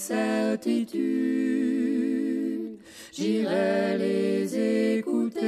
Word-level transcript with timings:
Certitudes, 0.00 1.00
j'irai 3.12 3.98
les 3.98 4.96
écouter, 4.98 5.40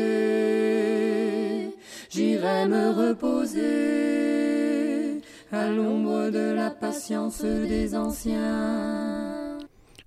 j'irai 2.11 2.67
me 2.67 2.91
reposer 2.91 3.63
à 5.53 5.69
l'ombre 5.69 6.29
de 6.31 6.53
la 6.55 6.71
patience 6.71 7.43
des 7.43 7.97
anciens. 7.97 9.59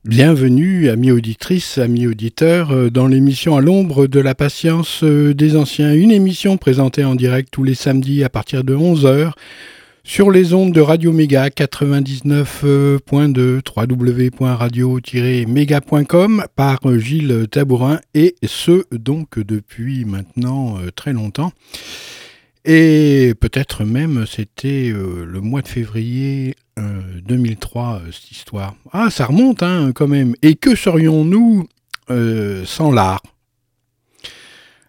Bienvenue, 0.04 0.90
amis 0.90 1.09
auditrices, 1.09 1.80
amis 1.80 2.06
auditeurs, 2.06 2.70
euh, 2.72 2.92
dans 2.92 3.08
l'émission 3.08 3.58
À 3.58 3.62
l'ombre 3.62 4.06
de 4.06 4.20
la 4.20 4.36
patience 4.36 5.04
euh, 5.04 5.34
des 5.34 5.56
anciens, 5.56 5.96
une 5.96 6.12
émission 6.12 6.58
présentée 6.58 7.04
en 7.04 7.16
direct 7.16 7.50
tous 7.52 7.64
les 7.64 7.74
samedis 7.74 8.24
à 8.24 8.30
partir 8.30 8.64
de 8.64 8.76
11h 8.76 9.32
sur 10.06 10.30
les 10.30 10.53
ondes 10.53 10.72
de 10.72 10.80
Radio 10.80 11.11
Méga 11.11 11.50
99.2 11.50 13.61
www.radio-méga.com 13.75 16.45
par 16.56 16.80
Gilles 16.97 17.47
Tabourin 17.50 18.00
et 18.14 18.36
ce 18.45 18.86
donc 18.95 19.39
depuis 19.39 20.06
maintenant 20.06 20.78
euh, 20.78 20.92
très 20.92 21.12
longtemps. 21.12 21.52
Et 22.66 23.34
peut-être 23.39 23.84
même 23.84 24.28
c'était 24.28 24.92
euh, 24.94 25.25
le 25.25 25.42
mois 25.42 25.64
de 25.64 25.67
février 25.67 26.56
euh, 26.78 27.02
2003, 27.25 27.95
euh, 27.95 28.12
cette 28.12 28.30
histoire. 28.31 28.75
Ah, 28.92 29.09
ça 29.09 29.25
remonte 29.25 29.64
hein, 29.64 29.92
quand 29.94 30.08
même. 30.08 30.36
Et 30.44 30.53
que 30.56 30.75
serions-nous 30.75 31.67
euh, 32.12 32.64
sans 32.66 32.92
l'art? 32.92 33.22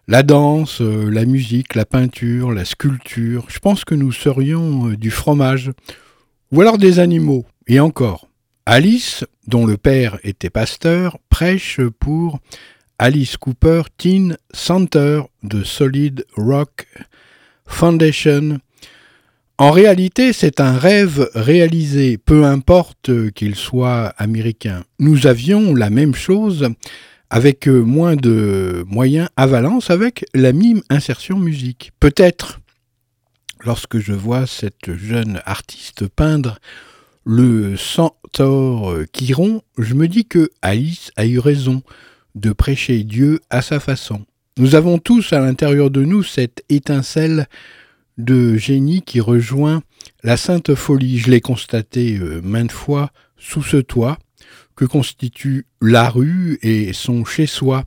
La 0.09 0.23
danse, 0.23 0.79
euh, 0.79 1.09
la 1.11 1.25
musique, 1.25 1.75
la 1.75 1.85
peinture, 1.85 2.53
la 2.53 2.63
sculpture. 2.63 3.43
Je 3.49 3.59
pense 3.59 3.83
que 3.83 3.93
nous 3.93 4.13
serions 4.13 4.87
euh, 4.87 4.95
du 4.95 5.11
fromage. 5.11 5.71
Ou 6.53 6.61
alors 6.61 6.77
des 6.77 6.99
animaux. 6.99 7.45
Et 7.67 7.81
encore. 7.81 8.29
Alice, 8.65 9.25
dont 9.47 9.65
le 9.65 9.75
père 9.75 10.17
était 10.23 10.49
pasteur, 10.49 11.17
prêche 11.29 11.81
pour 11.99 12.39
Alice 12.97 13.35
Cooper 13.35 13.81
Teen 13.97 14.37
Center 14.53 15.23
de 15.43 15.65
Solid 15.65 16.25
Rock 16.37 16.87
Foundation. 17.65 18.59
En 19.57 19.71
réalité, 19.71 20.31
c'est 20.31 20.61
un 20.61 20.77
rêve 20.77 21.29
réalisé, 21.35 22.17
peu 22.17 22.45
importe 22.45 23.11
qu'il 23.31 23.55
soit 23.55 24.13
américain. 24.17 24.85
Nous 24.99 25.27
avions 25.27 25.75
la 25.75 25.89
même 25.89 26.15
chose 26.15 26.69
avec 27.29 27.67
euh, 27.67 27.81
moins 27.81 28.15
de 28.15 28.85
moyens 28.87 29.29
à 29.35 29.47
Valence 29.47 29.89
avec 29.89 30.25
la 30.33 30.53
mime 30.53 30.81
insertion 30.89 31.37
musique. 31.37 31.91
Peut-être, 31.99 32.59
lorsque 33.63 33.99
je 33.99 34.13
vois 34.13 34.47
cette 34.47 34.95
jeune 34.95 35.41
artiste 35.45 36.07
peindre 36.07 36.59
le 37.25 37.75
centaure 37.75 38.95
Chiron, 39.11 39.61
je 39.77 39.93
me 39.93 40.07
dis 40.07 40.25
que 40.25 40.49
Alice 40.61 41.11
a 41.17 41.25
eu 41.25 41.39
raison 41.39 41.81
de 42.35 42.53
prêcher 42.53 43.03
Dieu 43.03 43.41
à 43.49 43.61
sa 43.61 43.79
façon. 43.79 44.25
Nous 44.57 44.75
avons 44.75 44.97
tous 44.97 45.33
à 45.33 45.39
l'intérieur 45.39 45.91
de 45.91 46.03
nous 46.03 46.23
cette 46.23 46.63
étincelle 46.69 47.47
de 48.17 48.55
génie 48.55 49.01
qui 49.01 49.19
rejoint 49.19 49.83
la 50.23 50.37
sainte 50.37 50.73
folie. 50.73 51.19
Je 51.19 51.29
l'ai 51.29 51.41
constaté 51.41 52.17
euh, 52.17 52.41
maintes 52.41 52.71
fois 52.71 53.11
sous 53.37 53.61
ce 53.61 53.77
toit 53.77 54.17
que 54.77 54.85
constitue 54.85 55.65
la 55.81 56.09
rue 56.09 56.59
et 56.61 56.93
son 56.93 57.25
chez-soi. 57.25 57.83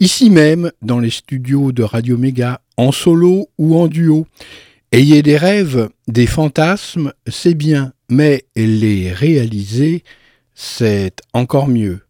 Ici 0.00 0.28
même, 0.28 0.70
dans 0.82 0.98
les 0.98 1.10
studios 1.10 1.72
de 1.72 1.82
Radio 1.82 2.18
Méga, 2.18 2.60
en 2.76 2.92
solo 2.92 3.48
ou 3.56 3.78
en 3.78 3.86
duo. 3.86 4.26
Ayez 4.92 5.22
des 5.22 5.36
rêves, 5.36 5.88
des 6.08 6.26
fantasmes, 6.26 7.12
c'est 7.26 7.54
bien, 7.54 7.92
mais 8.10 8.46
les 8.56 9.12
réaliser, 9.12 10.02
c'est 10.54 11.22
encore 11.32 11.68
mieux. 11.68 12.00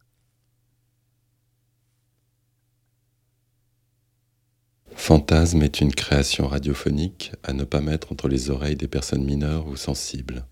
Fantasme 4.95 5.63
est 5.63 5.81
une 5.81 5.95
création 5.95 6.49
radiophonique 6.49 7.33
à 7.43 7.53
ne 7.53 7.65
pas 7.65 7.81
mettre 7.81 8.13
entre 8.13 8.29
les 8.29 8.51
oreilles 8.51 8.77
des 8.77 8.89
personnes 8.89 9.25
mineures 9.25 9.67
ou 9.67 9.77
sensibles. 9.77 10.45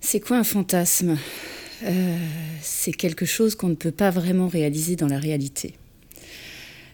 C'est 0.00 0.20
quoi 0.20 0.38
un 0.38 0.44
fantasme? 0.44 1.16
Euh, 1.84 2.16
C'est 2.62 2.92
quelque 2.92 3.26
chose 3.26 3.54
qu'on 3.54 3.68
ne 3.68 3.74
peut 3.74 3.90
pas 3.90 4.10
vraiment 4.10 4.48
réaliser 4.48 4.96
dans 4.96 5.06
la 5.06 5.18
réalité. 5.18 5.74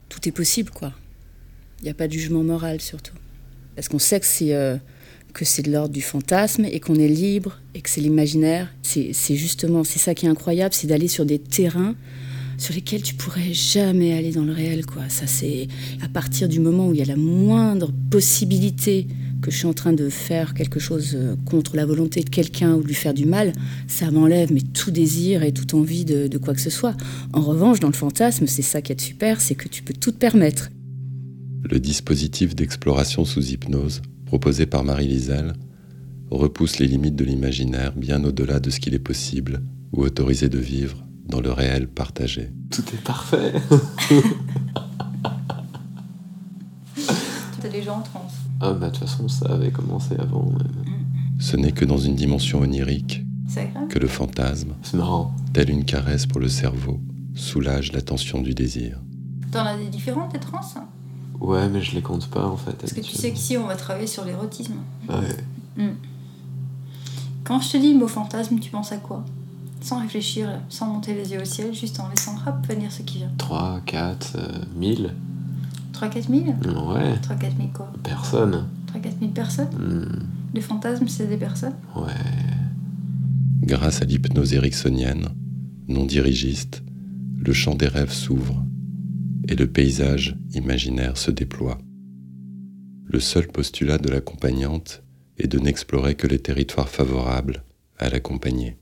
Tout 0.08 0.28
est 0.28 0.32
possible, 0.32 0.70
quoi. 0.70 0.92
Il 1.80 1.84
n'y 1.84 1.90
a 1.90 1.94
pas 1.94 2.08
de 2.08 2.12
jugement 2.12 2.42
moral, 2.42 2.80
surtout. 2.80 3.14
Parce 3.76 3.88
qu'on 3.88 3.98
sait 3.98 4.20
que 4.20 4.26
c'est 4.26 4.54
euh, 4.54 4.76
de 5.32 5.70
l'ordre 5.70 5.94
du 5.94 6.02
fantasme 6.02 6.64
et 6.64 6.80
qu'on 6.80 6.96
est 6.96 7.08
libre 7.08 7.58
et 7.74 7.80
que 7.80 7.88
c'est 7.88 8.00
l'imaginaire. 8.00 8.72
C'est 8.82 9.12
c'est 9.12 9.36
justement, 9.36 9.84
c'est 9.84 9.98
ça 9.98 10.14
qui 10.14 10.26
est 10.26 10.28
incroyable, 10.28 10.74
c'est 10.74 10.88
d'aller 10.88 11.08
sur 11.08 11.24
des 11.24 11.38
terrains 11.38 11.94
sur 12.58 12.74
lesquels 12.74 13.02
tu 13.02 13.14
pourrais 13.14 13.54
jamais 13.54 14.12
aller 14.12 14.32
dans 14.32 14.44
le 14.44 14.52
réel, 14.52 14.84
quoi. 14.84 15.08
Ça, 15.08 15.26
c'est 15.26 15.66
à 16.02 16.08
partir 16.08 16.48
du 16.48 16.60
moment 16.60 16.88
où 16.88 16.92
il 16.92 16.98
y 16.98 17.02
a 17.02 17.06
la 17.06 17.16
moindre 17.16 17.90
possibilité 18.10 19.06
que 19.40 19.50
je 19.50 19.56
suis 19.56 19.66
en 19.66 19.72
train 19.72 19.92
de 19.92 20.08
faire 20.08 20.54
quelque 20.54 20.78
chose 20.78 21.12
euh, 21.14 21.34
contre 21.44 21.76
la 21.76 21.86
volonté 21.86 22.22
de 22.22 22.30
quelqu'un 22.30 22.74
ou 22.74 22.82
de 22.82 22.86
lui 22.86 22.94
faire 22.94 23.14
du 23.14 23.26
mal, 23.26 23.52
ça 23.88 24.10
m'enlève 24.10 24.52
mais 24.52 24.60
tout 24.60 24.90
désir 24.90 25.42
et 25.42 25.52
toute 25.52 25.74
envie 25.74 26.04
de, 26.04 26.26
de 26.26 26.38
quoi 26.38 26.54
que 26.54 26.60
ce 26.60 26.70
soit. 26.70 26.96
En 27.32 27.40
revanche, 27.40 27.80
dans 27.80 27.88
le 27.88 27.94
fantasme, 27.94 28.46
c'est 28.46 28.62
ça 28.62 28.82
qui 28.82 28.92
est 28.92 29.00
super, 29.00 29.40
c'est 29.40 29.54
que 29.54 29.68
tu 29.68 29.82
peux 29.82 29.94
tout 29.94 30.12
te 30.12 30.18
permettre. 30.18 30.70
Le 31.62 31.78
dispositif 31.78 32.54
d'exploration 32.54 33.24
sous 33.24 33.50
hypnose 33.50 34.02
proposé 34.26 34.66
par 34.66 34.84
Marie 34.84 35.08
Lisel 35.08 35.54
repousse 36.30 36.78
les 36.78 36.86
limites 36.86 37.16
de 37.16 37.24
l'imaginaire 37.24 37.92
bien 37.96 38.22
au-delà 38.24 38.60
de 38.60 38.70
ce 38.70 38.78
qu'il 38.78 38.94
est 38.94 39.00
possible 39.00 39.60
ou 39.92 40.02
autorisé 40.02 40.48
de 40.48 40.58
vivre 40.58 41.02
dans 41.26 41.40
le 41.40 41.50
réel 41.50 41.88
partagé. 41.88 42.50
Tout 42.70 42.84
est 42.94 43.02
parfait. 43.02 43.52
T'as 47.60 47.68
des 47.68 47.82
gens 47.82 47.98
en 47.98 48.02
transe. 48.02 48.32
Ah 48.60 48.72
bah 48.72 48.87
de 48.91 48.93
toute 48.97 49.09
façon 49.09 49.28
ça 49.28 49.47
avait 49.54 49.71
commencé 49.71 50.15
avant. 50.19 50.47
euh, 50.60 50.90
Ce 51.38 51.56
n'est 51.56 51.73
que 51.73 51.84
dans 51.84 51.99
une 51.99 52.14
dimension 52.14 52.61
onirique 52.61 53.25
que 53.88 53.99
le 53.99 54.06
fantasme, 54.06 54.75
tel 55.52 55.70
une 55.70 55.84
caresse 55.84 56.26
pour 56.26 56.40
le 56.40 56.49
cerveau, 56.49 57.00
soulage 57.34 57.93
la 57.93 58.00
tension 58.02 58.40
du 58.40 58.55
désir. 58.55 59.00
T'en 59.50 59.64
as 59.64 59.76
des 59.76 59.88
différentes, 59.88 60.32
des 60.32 60.38
trans 60.38 60.61
Ouais 61.40 61.69
mais 61.69 61.81
je 61.82 61.94
les 61.94 62.02
compte 62.02 62.29
pas 62.29 62.46
en 62.46 62.56
fait. 62.56 62.73
Parce 62.73 62.93
que 62.93 63.00
tu 63.00 63.12
sais 63.17 63.32
qu'ici, 63.32 63.56
on 63.56 63.67
va 63.67 63.75
travailler 63.76 64.06
sur 64.06 64.25
l'érotisme. 64.25 64.75
Ouais. 65.08 65.84
Quand 67.44 67.61
je 67.61 67.73
te 67.73 67.76
dis 67.79 67.93
le 67.94 67.99
mot 67.99 68.06
fantasme, 68.08 68.58
tu 68.61 68.70
penses 68.70 68.93
à 68.93 68.99
quoi? 68.99 69.25
Sans 69.81 70.00
réfléchir, 70.00 70.49
sans 70.69 70.87
monter 70.87 71.14
les 71.14 71.32
yeux 71.32 71.40
au 71.40 71.44
ciel, 71.44 71.75
juste 71.75 71.99
en 71.99 72.08
laissant 72.11 72.34
hop, 72.46 72.55
venir 72.69 72.93
ce 72.93 73.02
qui 73.02 73.19
vient. 73.19 73.32
3, 73.38 73.81
4, 73.87 74.37
euh, 74.37 74.49
1000 74.76 75.14
3-4 76.00 76.29
000 76.29 76.91
Ouais. 76.93 77.14
3-4 77.17 77.56
000 77.56 77.69
quoi 77.75 77.93
Personne. 78.02 78.67
3-4 78.94 79.19
000 79.20 79.31
personnes 79.32 79.69
Hmm, 79.79 80.25
Les 80.55 80.61
fantasmes, 80.61 81.08
c'est 81.08 81.26
des 81.26 81.37
personnes 81.37 81.75
Ouais. 81.97 82.12
Grâce 83.62 84.02
à 84.02 84.05
l'hypnose 84.06 84.55
ericksonienne, 84.55 85.29
non 85.88 86.06
dirigiste, 86.06 86.82
le 87.38 87.52
champ 87.52 87.75
des 87.75 87.88
rêves 87.88 88.12
s'ouvre 88.12 88.64
et 89.49 89.55
le 89.55 89.67
paysage 89.67 90.37
imaginaire 90.55 91.17
se 91.17 91.31
déploie. 91.31 91.79
Le 93.06 93.20
seul 93.20 93.49
postulat 93.49 93.99
de 93.99 94.08
l'accompagnante 94.08 95.03
et 95.38 95.46
de 95.49 95.58
n'explorer 95.58 96.14
que 96.14 96.26
les 96.26 96.38
territoires 96.38 96.88
favorables 96.88 97.64
à 97.99 98.08
l'accompagner. 98.08 98.76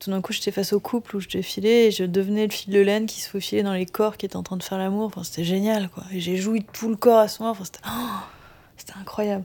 Tout 0.00 0.10
d'un 0.10 0.20
coup, 0.20 0.32
j'étais 0.32 0.50
face 0.50 0.72
au 0.72 0.80
couple 0.80 1.16
où 1.16 1.20
je 1.20 1.28
défilais 1.28 1.86
et 1.86 1.90
je 1.90 2.04
devenais 2.04 2.46
le 2.46 2.52
fil 2.52 2.74
de 2.74 2.80
laine 2.80 3.06
qui 3.06 3.20
se 3.20 3.28
faufilait 3.28 3.62
dans 3.62 3.72
les 3.72 3.86
corps 3.86 4.16
qui 4.16 4.26
étaient 4.26 4.36
en 4.36 4.42
train 4.42 4.56
de 4.56 4.62
faire 4.62 4.76
l'amour. 4.76 5.06
Enfin, 5.06 5.24
c'était 5.24 5.44
génial, 5.44 5.88
quoi. 5.88 6.04
Et 6.12 6.20
j'ai 6.20 6.36
joui 6.36 6.64
tout 6.72 6.90
le 6.90 6.96
corps 6.96 7.20
à 7.20 7.28
ce 7.28 7.40
moment. 7.40 7.52
Enfin, 7.52 7.64
c'était, 7.64 7.80
oh, 7.86 8.20
c'était 8.76 8.94
incroyable. 9.00 9.44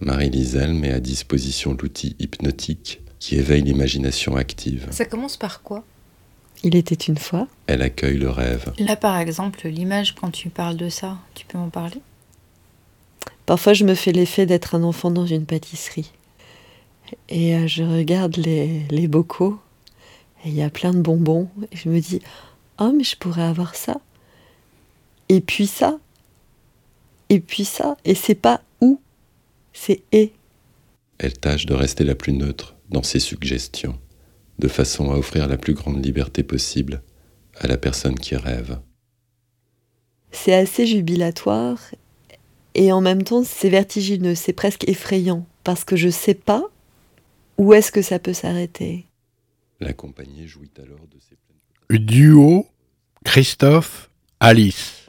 Marie 0.00 0.30
Lisel 0.30 0.72
met 0.74 0.92
à 0.92 0.98
disposition 0.98 1.76
l'outil 1.80 2.16
hypnotique 2.18 3.00
qui 3.18 3.36
éveille 3.36 3.62
l'imagination 3.62 4.34
active. 4.34 4.88
Ça 4.90 5.04
commence 5.04 5.36
par 5.36 5.62
quoi? 5.62 5.84
Il 6.62 6.74
était 6.74 6.94
une 6.94 7.18
fois. 7.18 7.46
Elle 7.66 7.82
accueille 7.82 8.18
le 8.18 8.30
rêve. 8.30 8.72
Là, 8.78 8.96
par 8.96 9.18
exemple, 9.18 9.68
l'image, 9.68 10.14
quand 10.14 10.30
tu 10.30 10.48
parles 10.48 10.76
de 10.76 10.88
ça, 10.88 11.18
tu 11.34 11.46
peux 11.46 11.58
m'en 11.58 11.70
parler? 11.70 12.00
Parfois, 13.46 13.72
je 13.72 13.84
me 13.84 13.94
fais 13.94 14.12
l'effet 14.12 14.46
d'être 14.46 14.74
un 14.74 14.82
enfant 14.82 15.10
dans 15.10 15.26
une 15.26 15.46
pâtisserie. 15.46 16.10
Et 17.28 17.56
euh, 17.56 17.66
je 17.66 17.82
regarde 17.82 18.36
les, 18.36 18.86
les 18.90 19.08
bocaux, 19.08 19.58
et 20.44 20.48
il 20.48 20.54
y 20.54 20.62
a 20.62 20.70
plein 20.70 20.92
de 20.92 21.00
bonbons, 21.00 21.48
et 21.70 21.76
je 21.76 21.88
me 21.88 22.00
dis, 22.00 22.20
oh, 22.78 22.92
mais 22.94 23.04
je 23.04 23.16
pourrais 23.16 23.42
avoir 23.42 23.74
ça. 23.74 24.00
Et 25.28 25.40
puis 25.40 25.66
ça. 25.66 25.98
Et 27.28 27.40
puis 27.40 27.64
ça. 27.64 27.96
Et 28.04 28.14
c'est 28.14 28.34
pas 28.34 28.62
où, 28.80 29.00
c'est 29.72 30.02
et. 30.12 30.32
Elle 31.18 31.34
tâche 31.34 31.66
de 31.66 31.74
rester 31.74 32.04
la 32.04 32.14
plus 32.14 32.32
neutre 32.32 32.76
dans 32.88 33.02
ses 33.02 33.20
suggestions, 33.20 33.98
de 34.58 34.68
façon 34.68 35.10
à 35.12 35.16
offrir 35.16 35.46
la 35.46 35.56
plus 35.56 35.74
grande 35.74 36.04
liberté 36.04 36.42
possible 36.42 37.02
à 37.58 37.66
la 37.66 37.76
personne 37.76 38.18
qui 38.18 38.36
rêve. 38.36 38.78
C'est 40.32 40.54
assez 40.54 40.86
jubilatoire 40.86 41.78
et 42.74 42.92
en 42.92 43.00
même 43.00 43.22
temps 43.22 43.44
c'est 43.44 43.68
vertigineux, 43.68 44.34
c'est 44.34 44.52
presque 44.52 44.88
effrayant 44.88 45.44
parce 45.64 45.84
que 45.84 45.96
je 45.96 46.08
sais 46.08 46.34
pas 46.34 46.70
où 47.60 47.74
est-ce 47.74 47.92
que 47.92 48.00
ça 48.00 48.18
peut 48.18 48.32
s'arrêter? 48.32 49.06
L'accompagné 49.80 50.46
jouit 50.46 50.72
alors 50.78 51.06
de 51.08 51.18
ses 51.20 51.36
Duo 51.98 52.66
Christophe 53.22 54.08
Alice. 54.40 55.00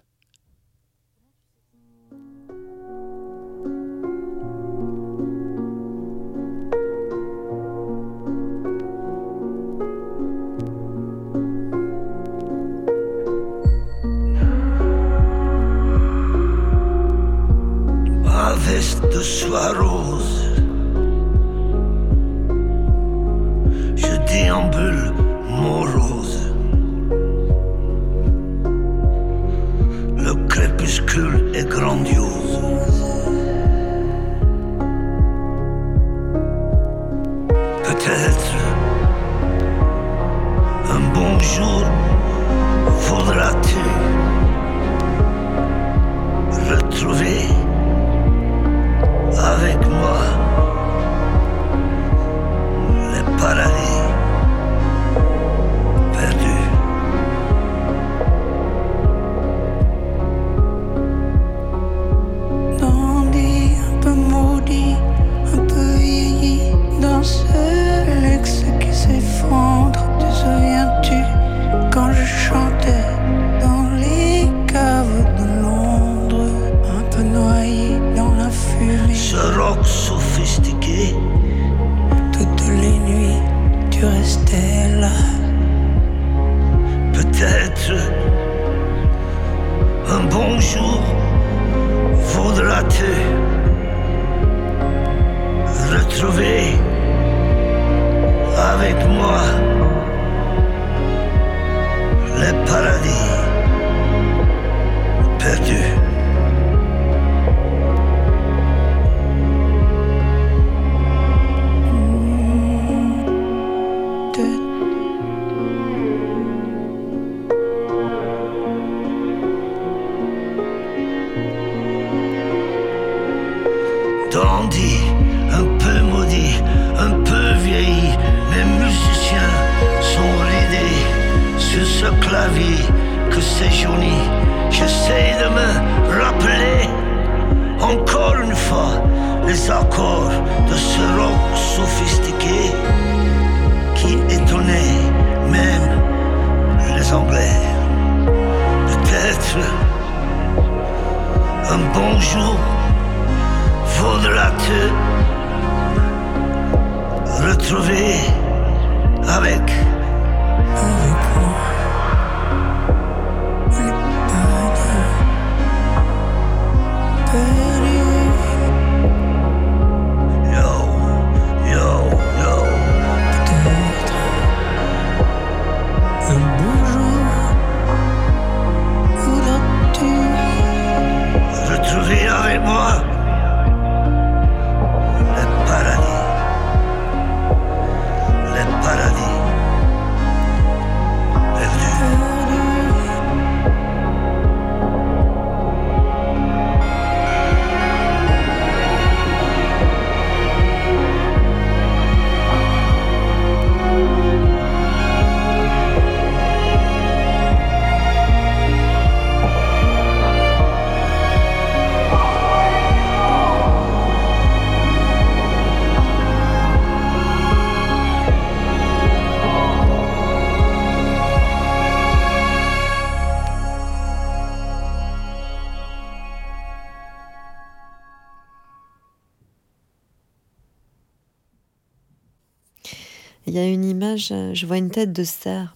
Je 234.32 234.66
vois 234.66 234.78
une 234.78 234.90
tête 234.90 235.14
de 235.14 235.24
cerf, 235.24 235.76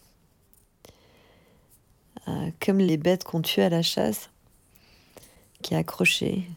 euh, 2.28 2.50
comme 2.60 2.80
les 2.80 2.98
bêtes 2.98 3.24
qu'on 3.24 3.42
tue 3.42 3.62
à 3.62 3.70
la 3.70 3.82
chasse, 3.82 4.30
qui 5.62 5.74
est 5.74 5.78
accrochée. 5.78 6.48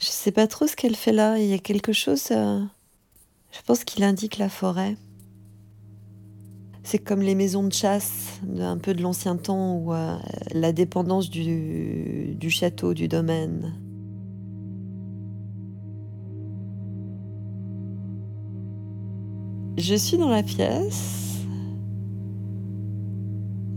Je 0.00 0.06
sais 0.06 0.32
pas 0.32 0.46
trop 0.46 0.66
ce 0.66 0.76
qu'elle 0.76 0.96
fait 0.96 1.12
là. 1.12 1.38
Il 1.38 1.46
y 1.46 1.54
a 1.54 1.58
quelque 1.58 1.92
chose. 1.92 2.28
euh, 2.30 2.60
je 3.52 3.60
pense 3.62 3.84
qu'il 3.84 4.02
indique 4.02 4.38
la 4.38 4.48
forêt. 4.48 4.96
C'est 6.84 6.98
comme 6.98 7.22
les 7.22 7.36
maisons 7.36 7.62
de 7.62 7.72
chasse, 7.72 8.40
un 8.58 8.78
peu 8.78 8.92
de 8.92 9.02
l'ancien 9.02 9.36
temps, 9.36 9.76
ou 9.76 9.94
euh, 9.94 10.18
la 10.52 10.72
dépendance 10.72 11.30
du, 11.30 12.34
du 12.34 12.50
château, 12.50 12.92
du 12.92 13.06
domaine. 13.06 13.72
Je 19.78 19.94
suis 19.94 20.18
dans 20.18 20.28
la 20.28 20.42
pièce. 20.42 21.40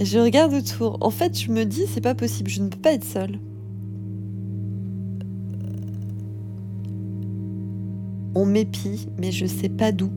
Je 0.02 0.20
regarde 0.20 0.54
autour. 0.54 0.98
En 1.02 1.10
fait, 1.10 1.40
je 1.40 1.52
me 1.52 1.64
dis, 1.64 1.86
c'est 1.88 2.02
pas 2.02 2.16
possible, 2.16 2.50
je 2.50 2.62
ne 2.62 2.68
peux 2.68 2.78
pas 2.78 2.94
être 2.94 3.06
seule. 3.06 3.40
On 8.36 8.46
m'épie, 8.46 9.08
mais 9.18 9.32
je 9.32 9.46
sais 9.46 9.70
pas 9.70 9.94
d'où. 9.94 10.10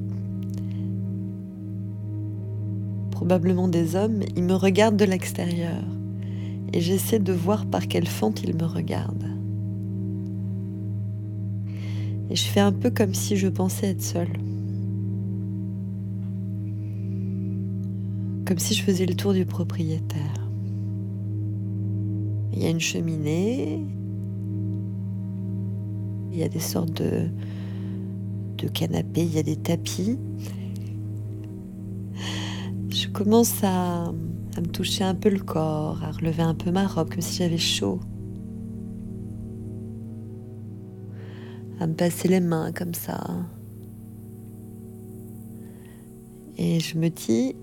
Probablement 3.12 3.68
des 3.68 3.94
hommes, 3.94 4.20
ils 4.36 4.42
me 4.42 4.54
regardent 4.54 4.96
de 4.96 5.04
l'extérieur. 5.04 5.84
Et 6.72 6.80
j'essaie 6.80 7.20
de 7.20 7.32
voir 7.32 7.66
par 7.66 7.86
quelle 7.86 8.08
fente 8.08 8.42
ils 8.42 8.56
me 8.56 8.64
regardent. 8.64 9.30
Et 12.30 12.36
je 12.36 12.44
fais 12.44 12.60
un 12.60 12.72
peu 12.72 12.90
comme 12.90 13.14
si 13.14 13.36
je 13.36 13.46
pensais 13.46 13.90
être 13.90 14.02
seule. 14.02 14.36
Comme 18.48 18.58
si 18.58 18.72
je 18.72 18.82
faisais 18.82 19.04
le 19.04 19.14
tour 19.14 19.34
du 19.34 19.44
propriétaire. 19.44 20.48
Il 22.50 22.62
y 22.62 22.66
a 22.66 22.70
une 22.70 22.80
cheminée. 22.80 23.84
Il 26.32 26.38
y 26.38 26.42
a 26.42 26.48
des 26.48 26.58
sortes 26.58 27.02
de, 27.02 27.28
canapés, 28.68 29.24
il 29.24 29.34
y 29.34 29.38
a 29.38 29.42
des 29.42 29.56
tapis. 29.56 30.18
Je 32.88 33.08
commence 33.08 33.62
à, 33.62 34.04
à 34.04 34.60
me 34.62 34.68
toucher 34.68 35.04
un 35.04 35.14
peu 35.14 35.28
le 35.28 35.40
corps, 35.40 36.02
à 36.02 36.10
relever 36.10 36.42
un 36.42 36.54
peu 36.54 36.70
ma 36.70 36.86
robe, 36.86 37.10
comme 37.10 37.20
si 37.20 37.36
j'avais 37.36 37.58
chaud. 37.58 38.00
À 41.80 41.86
me 41.86 41.92
passer 41.92 42.28
les 42.28 42.40
mains 42.40 42.72
comme 42.72 42.94
ça. 42.94 43.20
Et 46.56 46.80
je 46.80 46.96
me 46.96 47.10
dis, 47.10 47.54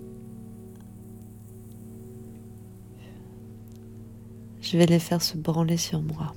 je 4.65 4.77
vais 4.77 4.87
les 4.87 4.99
faire 4.99 5.21
se 5.21 5.37
branler 5.37 5.77
sur 5.77 6.01
moi. 6.01 6.33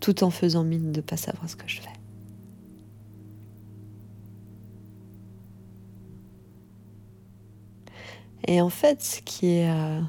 Tout 0.00 0.22
en 0.22 0.30
faisant 0.30 0.64
mine 0.64 0.92
de 0.92 0.98
ne 0.98 1.02
pas 1.02 1.16
savoir 1.16 1.48
ce 1.48 1.56
que 1.56 1.66
je 1.66 1.80
fais. 1.80 1.88
Et 8.46 8.60
en 8.60 8.68
fait, 8.68 9.00
ce 9.02 9.22
qui 9.22 9.46
est 9.46 9.70
euh, 9.70 10.02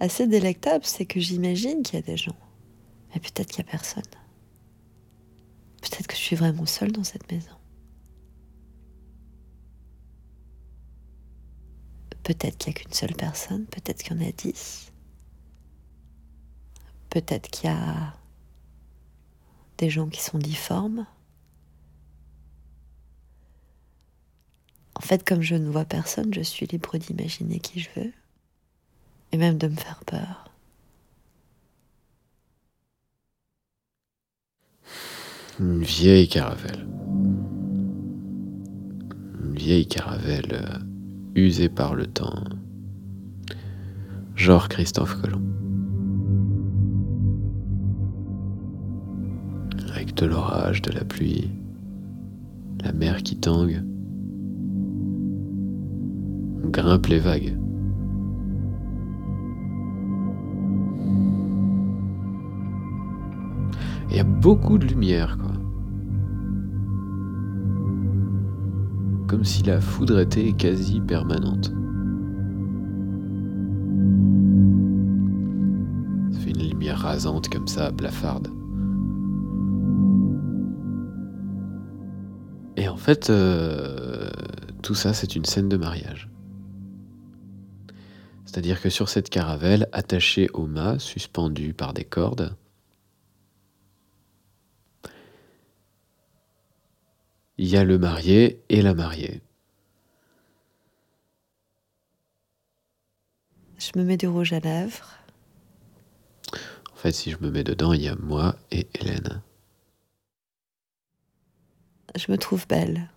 assez 0.00 0.26
délectable, 0.26 0.84
c'est 0.84 1.06
que 1.06 1.20
j'imagine 1.20 1.82
qu'il 1.84 1.94
y 1.94 2.02
a 2.02 2.04
des 2.04 2.16
gens. 2.16 2.34
Mais 3.14 3.20
peut-être 3.20 3.46
qu'il 3.46 3.62
n'y 3.62 3.68
a 3.68 3.70
personne. 3.70 4.02
Peut-être 5.80 6.08
que 6.08 6.16
je 6.16 6.20
suis 6.20 6.34
vraiment 6.34 6.66
seule 6.66 6.90
dans 6.90 7.04
cette 7.04 7.30
maison. 7.30 7.57
Peut-être 12.28 12.58
qu'il 12.58 12.74
n'y 12.74 12.76
a 12.78 12.82
qu'une 12.82 12.92
seule 12.92 13.14
personne, 13.14 13.64
peut-être 13.64 14.02
qu'il 14.02 14.14
y 14.14 14.22
en 14.22 14.28
a 14.28 14.30
dix. 14.32 14.92
Peut-être 17.08 17.48
qu'il 17.48 17.70
y 17.70 17.72
a 17.72 18.14
des 19.78 19.88
gens 19.88 20.08
qui 20.10 20.20
sont 20.20 20.36
difformes. 20.36 21.06
En 24.94 25.00
fait, 25.00 25.26
comme 25.26 25.40
je 25.40 25.54
ne 25.54 25.70
vois 25.70 25.86
personne, 25.86 26.34
je 26.34 26.42
suis 26.42 26.66
libre 26.66 26.98
d'imaginer 26.98 27.60
qui 27.60 27.80
je 27.80 27.88
veux. 27.96 28.12
Et 29.32 29.38
même 29.38 29.56
de 29.56 29.68
me 29.68 29.76
faire 29.76 30.04
peur. 30.04 30.52
Une 35.58 35.82
vieille 35.82 36.28
caravelle. 36.28 36.86
Une 39.40 39.54
vieille 39.54 39.88
caravelle 39.88 40.86
usée 41.46 41.68
par 41.68 41.94
le 41.94 42.06
temps. 42.06 42.44
Genre 44.34 44.68
Christophe 44.68 45.20
Colomb. 45.20 45.42
Avec 49.92 50.14
de 50.14 50.26
l'orage, 50.26 50.82
de 50.82 50.92
la 50.92 51.04
pluie, 51.04 51.50
la 52.84 52.92
mer 52.92 53.22
qui 53.22 53.36
tangue. 53.36 53.82
On 56.64 56.68
grimpe 56.68 57.06
les 57.06 57.18
vagues. 57.18 57.56
Il 64.10 64.16
y 64.16 64.20
a 64.20 64.24
beaucoup 64.24 64.78
de 64.78 64.86
lumière, 64.86 65.36
quoi. 65.38 65.57
Comme 69.28 69.44
si 69.44 69.62
la 69.62 69.80
foudre 69.80 70.20
était 70.20 70.52
quasi 70.54 71.00
permanente. 71.00 71.66
Ça 76.32 76.40
fait 76.40 76.50
une 76.50 76.68
lumière 76.68 76.98
rasante 76.98 77.48
comme 77.50 77.68
ça, 77.68 77.90
blafarde. 77.90 78.48
Et 82.78 82.88
en 82.88 82.96
fait, 82.96 83.28
euh, 83.28 84.30
tout 84.82 84.94
ça, 84.94 85.12
c'est 85.12 85.36
une 85.36 85.44
scène 85.44 85.68
de 85.68 85.76
mariage. 85.76 86.30
C'est-à-dire 88.46 88.80
que 88.80 88.88
sur 88.88 89.10
cette 89.10 89.28
caravelle, 89.28 89.88
attachée 89.92 90.48
au 90.54 90.66
mât, 90.66 90.98
suspendue 90.98 91.74
par 91.74 91.92
des 91.92 92.04
cordes, 92.04 92.56
il 97.58 97.68
y 97.68 97.76
a 97.76 97.84
le 97.84 97.98
marié 97.98 98.62
et 98.68 98.82
la 98.82 98.94
mariée. 98.94 99.42
Je 103.78 103.98
me 103.98 104.04
mets 104.04 104.16
du 104.16 104.28
rouge 104.28 104.52
à 104.52 104.60
lèvres. 104.60 105.18
En 106.92 106.96
fait, 106.96 107.12
si 107.12 107.30
je 107.30 107.38
me 107.40 107.50
mets 107.50 107.64
dedans, 107.64 107.92
il 107.92 108.02
y 108.02 108.08
a 108.08 108.16
moi 108.16 108.56
et 108.70 108.88
Hélène. 108.94 109.42
Je 112.16 112.30
me 112.30 112.38
trouve 112.38 112.66
belle. 112.66 113.10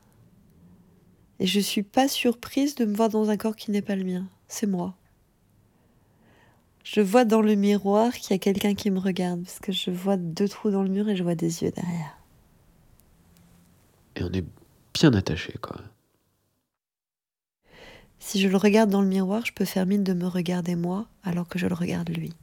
Et 1.39 1.47
je 1.47 1.59
suis 1.59 1.83
pas 1.83 2.07
surprise 2.07 2.75
de 2.75 2.85
me 2.85 2.95
voir 2.95 3.09
dans 3.09 3.29
un 3.29 3.37
corps 3.37 3.55
qui 3.55 3.71
n'est 3.71 3.81
pas 3.81 3.95
le 3.95 4.03
mien. 4.03 4.27
C'est 4.47 4.67
moi. 4.67 4.95
Je 6.83 7.01
vois 7.01 7.25
dans 7.25 7.41
le 7.41 7.55
miroir 7.55 8.13
qu'il 8.13 8.31
y 8.31 8.33
a 8.33 8.39
quelqu'un 8.39 8.73
qui 8.75 8.91
me 8.91 8.99
regarde, 8.99 9.43
parce 9.43 9.59
que 9.59 9.71
je 9.71 9.91
vois 9.91 10.17
deux 10.17 10.47
trous 10.47 10.71
dans 10.71 10.83
le 10.83 10.89
mur 10.89 11.09
et 11.09 11.15
je 11.15 11.23
vois 11.23 11.35
des 11.35 11.63
yeux 11.63 11.71
derrière. 11.71 12.20
Et 14.21 14.23
on 14.23 14.31
est 14.33 14.45
bien 14.93 15.13
attachés, 15.13 15.57
quoi. 15.61 15.77
Si 18.19 18.39
je 18.39 18.47
le 18.47 18.57
regarde 18.57 18.91
dans 18.91 19.01
le 19.01 19.07
miroir, 19.07 19.43
je 19.45 19.51
peux 19.51 19.65
faire 19.65 19.87
mine 19.87 20.03
de 20.03 20.13
me 20.13 20.27
regarder 20.27 20.75
moi 20.75 21.07
alors 21.23 21.47
que 21.47 21.57
je 21.57 21.65
le 21.65 21.73
regarde 21.73 22.09
lui. 22.09 22.33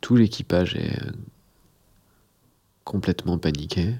Tout 0.00 0.16
l'équipage 0.16 0.74
est 0.74 1.00
euh, 1.00 1.12
complètement 2.82 3.38
paniqué. 3.38 3.94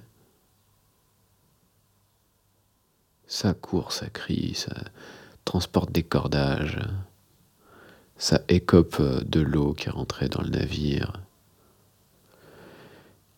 Ça 3.28 3.54
court, 3.54 3.92
ça 3.92 4.10
crie, 4.10 4.54
ça 4.54 4.74
transporte 5.44 5.92
des 5.92 6.02
cordages. 6.02 6.80
Ça 8.18 8.40
écope 8.48 8.96
euh, 8.98 9.20
de 9.20 9.40
l'eau 9.40 9.74
qui 9.74 9.88
est 9.88 9.92
rentrée 9.92 10.28
dans 10.28 10.42
le 10.42 10.50
navire. 10.50 11.22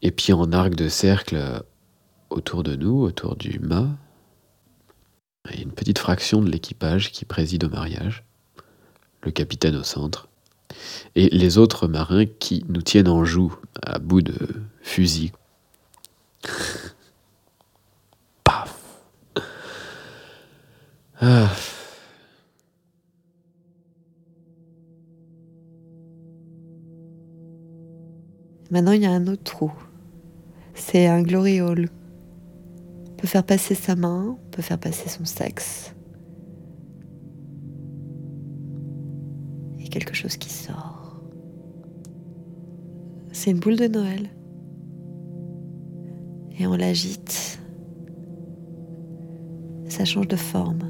Et 0.00 0.10
puis 0.10 0.32
en 0.32 0.52
arc 0.52 0.74
de 0.74 0.88
cercle, 0.88 1.36
euh, 1.36 1.60
autour 2.30 2.62
de 2.62 2.76
nous, 2.76 3.02
autour 3.02 3.36
du 3.36 3.58
mât, 3.58 3.88
il 5.50 5.56
y 5.56 5.60
a 5.60 5.62
une 5.62 5.72
petite 5.72 5.98
fraction 5.98 6.42
de 6.42 6.50
l'équipage 6.50 7.10
qui 7.12 7.24
préside 7.24 7.64
au 7.64 7.70
mariage, 7.70 8.24
le 9.22 9.30
capitaine 9.30 9.76
au 9.76 9.82
centre, 9.82 10.28
et 11.14 11.28
les 11.30 11.58
autres 11.58 11.88
marins 11.88 12.26
qui 12.26 12.64
nous 12.68 12.82
tiennent 12.82 13.08
en 13.08 13.24
joue 13.24 13.56
à 13.82 13.98
bout 13.98 14.20
de 14.22 14.36
fusil. 14.82 15.32
Paf 18.44 18.78
Ah. 21.20 21.50
Maintenant, 28.70 28.92
il 28.92 29.02
y 29.02 29.06
a 29.06 29.10
un 29.10 29.26
autre 29.26 29.42
trou. 29.42 29.72
C'est 30.74 31.06
un 31.06 31.22
glory 31.22 31.60
hole. 31.60 31.88
Peut 33.18 33.26
faire 33.26 33.44
passer 33.44 33.74
sa 33.74 33.96
main, 33.96 34.38
peut 34.52 34.62
faire 34.62 34.78
passer 34.78 35.08
son 35.08 35.24
sexe. 35.24 35.92
Et 39.80 39.88
quelque 39.88 40.14
chose 40.14 40.36
qui 40.36 40.50
sort. 40.50 41.20
C'est 43.32 43.50
une 43.50 43.58
boule 43.58 43.76
de 43.76 43.88
Noël. 43.88 44.30
Et 46.58 46.66
on 46.66 46.74
l'agite. 46.74 47.60
Ça 49.88 50.04
change 50.04 50.28
de 50.28 50.36
forme. 50.36 50.82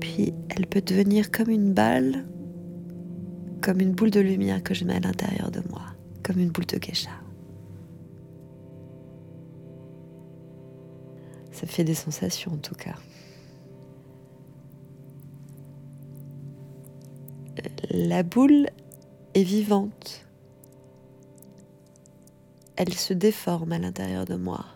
Puis 0.00 0.32
elle 0.48 0.66
peut 0.66 0.82
devenir 0.82 1.30
comme 1.30 1.50
une 1.50 1.72
balle, 1.74 2.26
comme 3.60 3.80
une 3.80 3.92
boule 3.92 4.10
de 4.10 4.20
lumière 4.20 4.62
que 4.62 4.74
je 4.74 4.84
mets 4.84 4.96
à 4.96 5.00
l'intérieur 5.00 5.50
de 5.50 5.60
moi, 5.70 5.82
comme 6.22 6.38
une 6.38 6.50
boule 6.50 6.66
de 6.66 6.78
geisha. 6.78 7.21
Ça 11.62 11.68
fait 11.68 11.84
des 11.84 11.94
sensations 11.94 12.54
en 12.54 12.56
tout 12.56 12.74
cas. 12.74 12.96
La 17.88 18.24
boule 18.24 18.68
est 19.34 19.44
vivante. 19.44 20.26
Elle 22.74 22.92
se 22.92 23.14
déforme 23.14 23.70
à 23.70 23.78
l'intérieur 23.78 24.24
de 24.24 24.34
moi. 24.34 24.66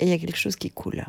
Et 0.00 0.06
il 0.06 0.08
y 0.08 0.12
a 0.12 0.18
quelque 0.18 0.38
chose 0.38 0.56
qui 0.56 0.70
coule. 0.70 1.04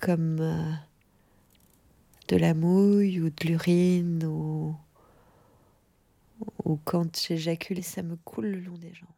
Comme 0.00 0.38
euh, 0.40 0.72
de 2.28 2.36
la 2.36 2.54
mouille 2.54 3.20
ou 3.20 3.30
de 3.30 3.44
l'urine 3.44 4.24
ou, 4.24 4.76
ou 6.64 6.78
quand 6.84 7.18
j'éjacule 7.26 7.82
ça 7.82 8.02
me 8.02 8.16
coule 8.16 8.46
le 8.46 8.60
long 8.60 8.78
des 8.78 8.94
jambes. 8.94 9.08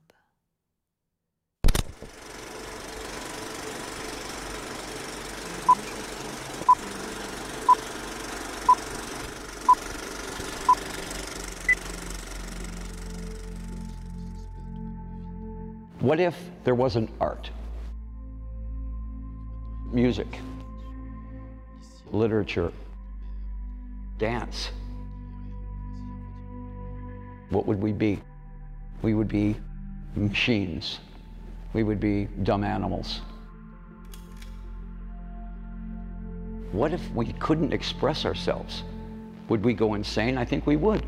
What 16.00 16.20
if 16.20 16.36
there 16.64 16.74
wasn't 16.74 17.08
art? 17.18 17.48
Music, 19.90 20.28
literature, 22.12 22.70
dance. 24.18 24.70
What 27.54 27.66
would 27.66 27.80
we 27.80 27.92
be? 27.92 28.20
We 29.02 29.14
would 29.14 29.28
be 29.28 29.54
machines. 30.16 30.98
We 31.72 31.84
would 31.84 32.00
be 32.00 32.24
dumb 32.42 32.64
animals. 32.64 33.20
What 36.72 36.92
if 36.92 37.08
we 37.12 37.32
couldn't 37.34 37.72
express 37.72 38.24
ourselves? 38.24 38.82
Would 39.48 39.64
we 39.64 39.72
go 39.72 39.94
insane? 39.94 40.36
I 40.36 40.44
think 40.44 40.66
we 40.66 40.74
would. 40.74 41.06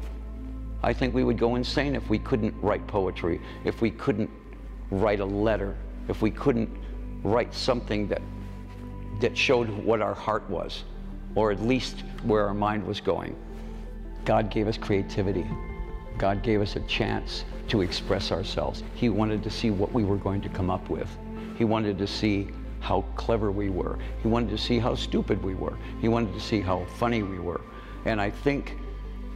I 0.84 0.92
think 0.92 1.14
we 1.14 1.24
would 1.24 1.36
go 1.36 1.56
insane 1.56 1.96
if 1.96 2.08
we 2.08 2.20
couldn't 2.20 2.54
write 2.62 2.86
poetry, 2.86 3.40
if 3.64 3.82
we 3.82 3.90
couldn't 3.90 4.30
write 4.92 5.18
a 5.18 5.24
letter, 5.24 5.74
if 6.06 6.22
we 6.22 6.30
couldn't 6.30 6.70
write 7.24 7.52
something 7.52 8.06
that, 8.06 8.22
that 9.20 9.36
showed 9.36 9.68
what 9.68 10.00
our 10.00 10.14
heart 10.14 10.48
was, 10.48 10.84
or 11.34 11.50
at 11.50 11.60
least 11.60 12.04
where 12.22 12.46
our 12.46 12.54
mind 12.54 12.86
was 12.86 13.00
going. 13.00 13.34
God 14.24 14.48
gave 14.48 14.68
us 14.68 14.78
creativity. 14.78 15.44
God 16.18 16.42
gave 16.42 16.60
us 16.60 16.76
a 16.76 16.80
chance 16.80 17.44
to 17.68 17.82
express 17.82 18.32
ourselves. 18.32 18.82
He 18.94 19.08
wanted 19.08 19.42
to 19.42 19.50
see 19.50 19.70
what 19.70 19.92
we 19.92 20.04
were 20.04 20.16
going 20.16 20.40
to 20.42 20.48
come 20.48 20.70
up 20.70 20.88
with. 20.88 21.08
He 21.56 21.64
wanted 21.64 21.98
to 21.98 22.06
see 22.06 22.48
how 22.80 23.02
clever 23.16 23.50
we 23.50 23.68
were. 23.68 23.98
He 24.22 24.28
wanted 24.28 24.50
to 24.50 24.58
see 24.58 24.78
how 24.78 24.94
stupid 24.94 25.42
we 25.42 25.54
were. 25.54 25.76
He 26.00 26.08
wanted 26.08 26.32
to 26.34 26.40
see 26.40 26.60
how 26.60 26.84
funny 26.96 27.22
we 27.22 27.38
were. 27.38 27.60
And 28.04 28.20
I 28.20 28.30
think 28.30 28.78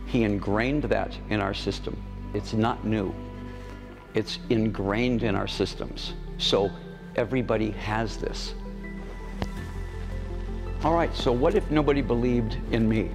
he 0.06 0.24
ingrained 0.24 0.84
that 0.84 1.16
in 1.30 1.40
our 1.40 1.54
system. 1.54 1.96
It's 2.34 2.52
not 2.52 2.84
new. 2.84 3.12
It's 4.14 4.38
ingrained 4.48 5.22
in 5.22 5.34
our 5.34 5.48
systems. 5.48 6.14
So 6.38 6.70
everybody 7.16 7.72
has 7.72 8.16
this. 8.16 8.54
All 10.82 10.94
right, 10.94 11.14
so 11.14 11.30
what 11.30 11.54
if 11.54 11.70
nobody 11.70 12.00
believed 12.00 12.56
in 12.72 12.88
me? 12.88 13.10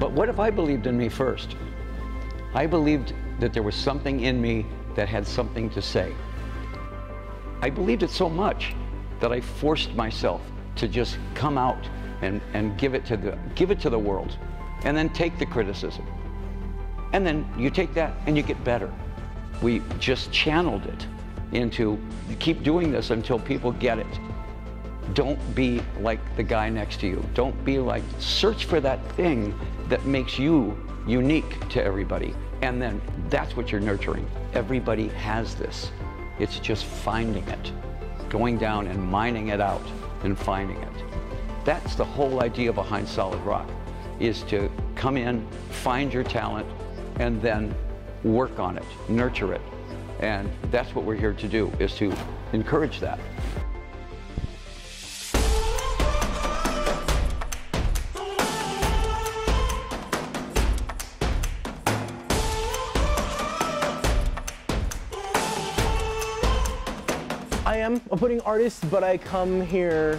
But 0.00 0.12
what 0.12 0.28
if 0.28 0.40
I 0.40 0.50
believed 0.50 0.86
in 0.86 0.96
me 0.96 1.08
first? 1.08 1.56
I 2.56 2.66
believed 2.66 3.12
that 3.38 3.52
there 3.52 3.62
was 3.62 3.74
something 3.74 4.20
in 4.20 4.40
me 4.40 4.64
that 4.94 5.10
had 5.10 5.26
something 5.26 5.68
to 5.70 5.82
say. 5.82 6.14
I 7.60 7.68
believed 7.68 8.02
it 8.02 8.08
so 8.08 8.30
much 8.30 8.74
that 9.20 9.30
I 9.30 9.42
forced 9.42 9.94
myself 9.94 10.40
to 10.76 10.88
just 10.88 11.18
come 11.34 11.58
out 11.58 11.86
and, 12.22 12.40
and 12.54 12.78
give, 12.78 12.94
it 12.94 13.04
to 13.06 13.18
the, 13.18 13.38
give 13.54 13.70
it 13.70 13.78
to 13.80 13.90
the 13.90 13.98
world 13.98 14.38
and 14.84 14.96
then 14.96 15.10
take 15.10 15.38
the 15.38 15.44
criticism. 15.44 16.06
And 17.12 17.26
then 17.26 17.46
you 17.58 17.68
take 17.68 17.92
that 17.92 18.14
and 18.24 18.38
you 18.38 18.42
get 18.42 18.62
better. 18.64 18.90
We 19.60 19.82
just 19.98 20.32
channeled 20.32 20.86
it 20.86 21.06
into 21.52 21.98
keep 22.38 22.62
doing 22.62 22.90
this 22.90 23.10
until 23.10 23.38
people 23.38 23.72
get 23.72 23.98
it. 23.98 24.20
Don't 25.12 25.54
be 25.54 25.82
like 26.00 26.20
the 26.36 26.42
guy 26.42 26.70
next 26.70 27.00
to 27.00 27.06
you. 27.06 27.22
Don't 27.34 27.62
be 27.66 27.80
like, 27.80 28.02
search 28.18 28.64
for 28.64 28.80
that 28.80 29.06
thing 29.12 29.54
that 29.88 30.06
makes 30.06 30.38
you 30.38 30.74
unique 31.06 31.68
to 31.68 31.84
everybody. 31.84 32.34
And 32.62 32.80
then 32.80 33.00
that's 33.28 33.56
what 33.56 33.70
you're 33.70 33.80
nurturing. 33.80 34.28
Everybody 34.54 35.08
has 35.08 35.54
this. 35.54 35.90
It's 36.38 36.58
just 36.58 36.84
finding 36.84 37.46
it, 37.48 37.72
going 38.28 38.58
down 38.58 38.86
and 38.86 39.02
mining 39.02 39.48
it 39.48 39.60
out 39.60 39.82
and 40.22 40.38
finding 40.38 40.78
it. 40.78 40.92
That's 41.64 41.94
the 41.94 42.04
whole 42.04 42.42
idea 42.42 42.72
behind 42.72 43.08
Solid 43.08 43.40
Rock, 43.40 43.68
is 44.20 44.42
to 44.44 44.70
come 44.94 45.16
in, 45.16 45.46
find 45.70 46.12
your 46.12 46.24
talent, 46.24 46.66
and 47.18 47.40
then 47.42 47.74
work 48.24 48.58
on 48.58 48.76
it, 48.76 48.84
nurture 49.08 49.52
it. 49.52 49.60
And 50.20 50.50
that's 50.70 50.94
what 50.94 51.04
we're 51.04 51.16
here 51.16 51.34
to 51.34 51.48
do, 51.48 51.70
is 51.78 51.94
to 51.96 52.14
encourage 52.52 53.00
that. 53.00 53.18
I 67.76 67.80
am 67.80 68.00
a 68.10 68.16
pudding 68.16 68.40
artist, 68.40 68.90
but 68.90 69.04
I 69.04 69.18
come 69.18 69.60
here 69.60 70.18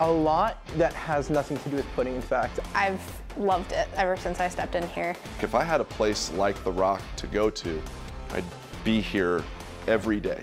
a 0.00 0.10
lot 0.10 0.66
that 0.78 0.94
has 0.94 1.28
nothing 1.28 1.58
to 1.58 1.68
do 1.68 1.76
with 1.76 1.84
pudding, 1.94 2.14
in 2.14 2.22
fact. 2.22 2.58
I've 2.74 3.02
loved 3.36 3.72
it 3.72 3.86
ever 3.96 4.16
since 4.16 4.40
I 4.40 4.48
stepped 4.48 4.74
in 4.74 4.88
here. 4.88 5.14
If 5.42 5.54
I 5.54 5.62
had 5.62 5.82
a 5.82 5.84
place 5.84 6.32
like 6.32 6.64
The 6.64 6.72
Rock 6.72 7.02
to 7.16 7.26
go 7.26 7.50
to, 7.50 7.82
I'd 8.30 8.44
be 8.82 9.02
here 9.02 9.44
every 9.88 10.20
day. 10.20 10.42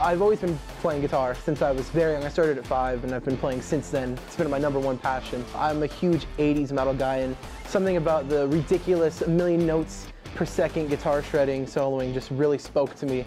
I've 0.00 0.20
always 0.20 0.40
been 0.40 0.58
playing 0.80 1.02
guitar 1.02 1.36
since 1.36 1.62
I 1.62 1.70
was 1.70 1.88
very 1.90 2.14
young. 2.14 2.24
I 2.24 2.28
started 2.30 2.58
at 2.58 2.66
five 2.66 3.04
and 3.04 3.14
I've 3.14 3.24
been 3.24 3.36
playing 3.36 3.62
since 3.62 3.90
then. 3.90 4.18
It's 4.26 4.34
been 4.34 4.50
my 4.50 4.58
number 4.58 4.80
one 4.80 4.98
passion. 4.98 5.44
I'm 5.54 5.84
a 5.84 5.86
huge 5.86 6.26
80s 6.36 6.72
metal 6.72 6.94
guy 6.94 7.18
and 7.18 7.36
something 7.66 7.96
about 7.96 8.28
the 8.28 8.48
ridiculous 8.48 9.24
million 9.28 9.64
notes 9.64 10.08
per 10.34 10.44
second 10.44 10.88
guitar 10.88 11.22
shredding, 11.22 11.66
soloing 11.66 12.12
just 12.14 12.30
really 12.30 12.58
spoke 12.58 12.94
to 12.96 13.06
me. 13.06 13.24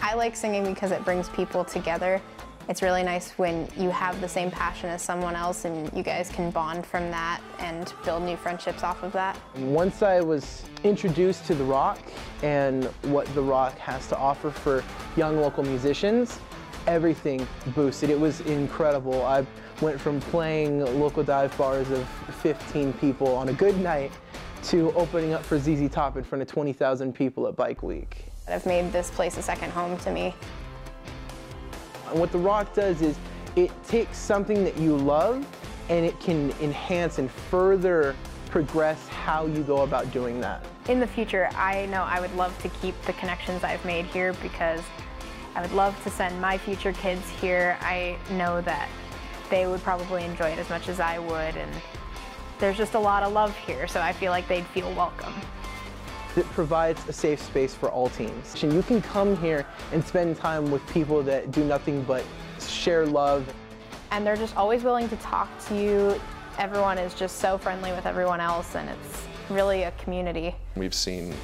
I 0.00 0.14
like 0.14 0.36
singing 0.36 0.64
because 0.64 0.90
it 0.90 1.04
brings 1.04 1.28
people 1.30 1.64
together. 1.64 2.20
It's 2.68 2.82
really 2.82 3.02
nice 3.02 3.30
when 3.32 3.66
you 3.78 3.88
have 3.88 4.20
the 4.20 4.28
same 4.28 4.50
passion 4.50 4.90
as 4.90 5.00
someone 5.00 5.34
else 5.34 5.64
and 5.64 5.90
you 5.96 6.02
guys 6.02 6.28
can 6.28 6.50
bond 6.50 6.84
from 6.84 7.10
that 7.10 7.40
and 7.58 7.92
build 8.04 8.22
new 8.22 8.36
friendships 8.36 8.82
off 8.82 9.02
of 9.02 9.10
that. 9.12 9.38
Once 9.56 10.02
I 10.02 10.20
was 10.20 10.64
introduced 10.84 11.46
to 11.46 11.54
The 11.54 11.64
Rock 11.64 11.98
and 12.42 12.84
what 13.04 13.26
The 13.34 13.40
Rock 13.40 13.78
has 13.78 14.06
to 14.08 14.18
offer 14.18 14.50
for 14.50 14.84
young 15.16 15.40
local 15.40 15.64
musicians, 15.64 16.40
everything 16.86 17.46
boosted. 17.74 18.10
It 18.10 18.20
was 18.20 18.42
incredible. 18.42 19.24
I 19.24 19.46
went 19.80 19.98
from 19.98 20.20
playing 20.20 20.80
local 21.00 21.22
dive 21.22 21.56
bars 21.56 21.90
of 21.90 22.06
15 22.42 22.92
people 22.94 23.34
on 23.34 23.48
a 23.48 23.52
good 23.52 23.78
night 23.78 24.12
to 24.64 24.92
opening 24.94 25.32
up 25.32 25.44
for 25.44 25.58
ZZ 25.58 25.88
Top 25.90 26.16
in 26.16 26.24
front 26.24 26.42
of 26.42 26.48
20,000 26.48 27.14
people 27.14 27.46
at 27.46 27.56
Bike 27.56 27.82
Week. 27.82 28.26
I've 28.48 28.66
made 28.66 28.92
this 28.92 29.10
place 29.10 29.36
a 29.36 29.42
second 29.42 29.70
home 29.70 29.96
to 29.98 30.10
me. 30.10 30.34
And 32.10 32.18
what 32.18 32.32
The 32.32 32.38
Rock 32.38 32.74
does 32.74 33.02
is 33.02 33.16
it 33.56 33.70
takes 33.84 34.18
something 34.18 34.64
that 34.64 34.76
you 34.78 34.96
love 34.96 35.46
and 35.88 36.04
it 36.04 36.18
can 36.20 36.52
enhance 36.60 37.18
and 37.18 37.30
further 37.30 38.14
progress 38.50 39.06
how 39.08 39.46
you 39.46 39.62
go 39.62 39.82
about 39.82 40.10
doing 40.12 40.40
that. 40.40 40.64
In 40.88 41.00
the 41.00 41.06
future, 41.06 41.50
I 41.54 41.86
know 41.86 42.02
I 42.02 42.20
would 42.20 42.34
love 42.34 42.56
to 42.62 42.68
keep 42.68 43.00
the 43.02 43.12
connections 43.14 43.62
I've 43.64 43.84
made 43.84 44.06
here 44.06 44.32
because 44.42 44.80
I 45.54 45.60
would 45.60 45.72
love 45.72 46.00
to 46.04 46.10
send 46.10 46.40
my 46.40 46.56
future 46.56 46.92
kids 46.92 47.28
here. 47.40 47.76
I 47.80 48.16
know 48.30 48.60
that 48.62 48.88
they 49.50 49.66
would 49.66 49.82
probably 49.82 50.24
enjoy 50.24 50.50
it 50.50 50.58
as 50.58 50.68
much 50.70 50.88
as 50.88 51.00
I 51.00 51.18
would, 51.18 51.56
and 51.56 51.70
there's 52.58 52.76
just 52.76 52.94
a 52.94 52.98
lot 52.98 53.22
of 53.22 53.32
love 53.32 53.56
here, 53.56 53.86
so 53.86 54.00
I 54.00 54.12
feel 54.12 54.32
like 54.32 54.48
they'd 54.48 54.66
feel 54.66 54.92
welcome. 54.94 55.32
It 56.36 56.46
provides 56.46 57.06
a 57.08 57.12
safe 57.12 57.40
space 57.40 57.74
for 57.74 57.88
all 57.90 58.08
teens. 58.10 58.62
And 58.62 58.72
you 58.72 58.82
can 58.82 59.00
come 59.00 59.36
here 59.38 59.64
and 59.92 60.04
spend 60.04 60.36
time 60.36 60.70
with 60.70 60.86
people 60.92 61.22
that 61.22 61.50
do 61.50 61.64
nothing 61.64 62.02
but 62.02 62.24
share 62.60 63.06
love. 63.06 63.52
And 64.10 64.26
they're 64.26 64.36
just 64.36 64.56
always 64.56 64.82
willing 64.82 65.08
to 65.08 65.16
talk 65.16 65.48
to 65.66 65.76
you. 65.76 66.20
Everyone 66.58 66.98
is 66.98 67.14
just 67.14 67.38
so 67.38 67.58
friendly 67.58 67.92
with 67.92 68.06
everyone 68.06 68.40
else, 68.40 68.74
and 68.74 68.88
it's 68.88 69.26
really 69.48 69.84
a 69.84 69.92
community. 69.92 70.54
We've 70.76 70.94
seen 70.94 71.34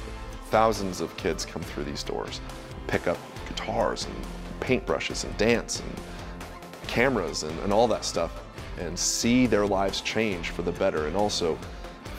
thousands 0.49 1.01
of 1.01 1.15
kids 1.17 1.45
come 1.45 1.61
through 1.61 1.85
these 1.85 2.03
doors, 2.03 2.41
pick 2.87 3.07
up 3.07 3.17
guitars 3.47 4.05
and 4.05 4.15
paintbrushes 4.59 5.23
and 5.23 5.35
dance 5.37 5.79
and 5.79 6.87
cameras 6.87 7.43
and, 7.43 7.57
and 7.61 7.73
all 7.73 7.87
that 7.87 8.05
stuff 8.05 8.44
and 8.79 8.97
see 8.97 9.47
their 9.47 9.65
lives 9.65 10.01
change 10.01 10.49
for 10.49 10.61
the 10.61 10.71
better 10.73 11.07
and 11.07 11.15
also 11.15 11.57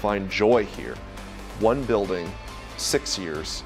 find 0.00 0.30
joy 0.30 0.64
here. 0.64 0.94
One 1.60 1.84
building, 1.84 2.30
six 2.76 3.18
years, 3.18 3.62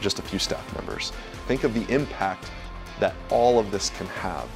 just 0.00 0.18
a 0.18 0.22
few 0.22 0.38
staff 0.38 0.74
members. 0.74 1.12
Think 1.46 1.64
of 1.64 1.74
the 1.74 1.92
impact 1.92 2.50
that 3.00 3.14
all 3.30 3.58
of 3.58 3.70
this 3.70 3.90
can 3.90 4.06
have. 4.06 4.48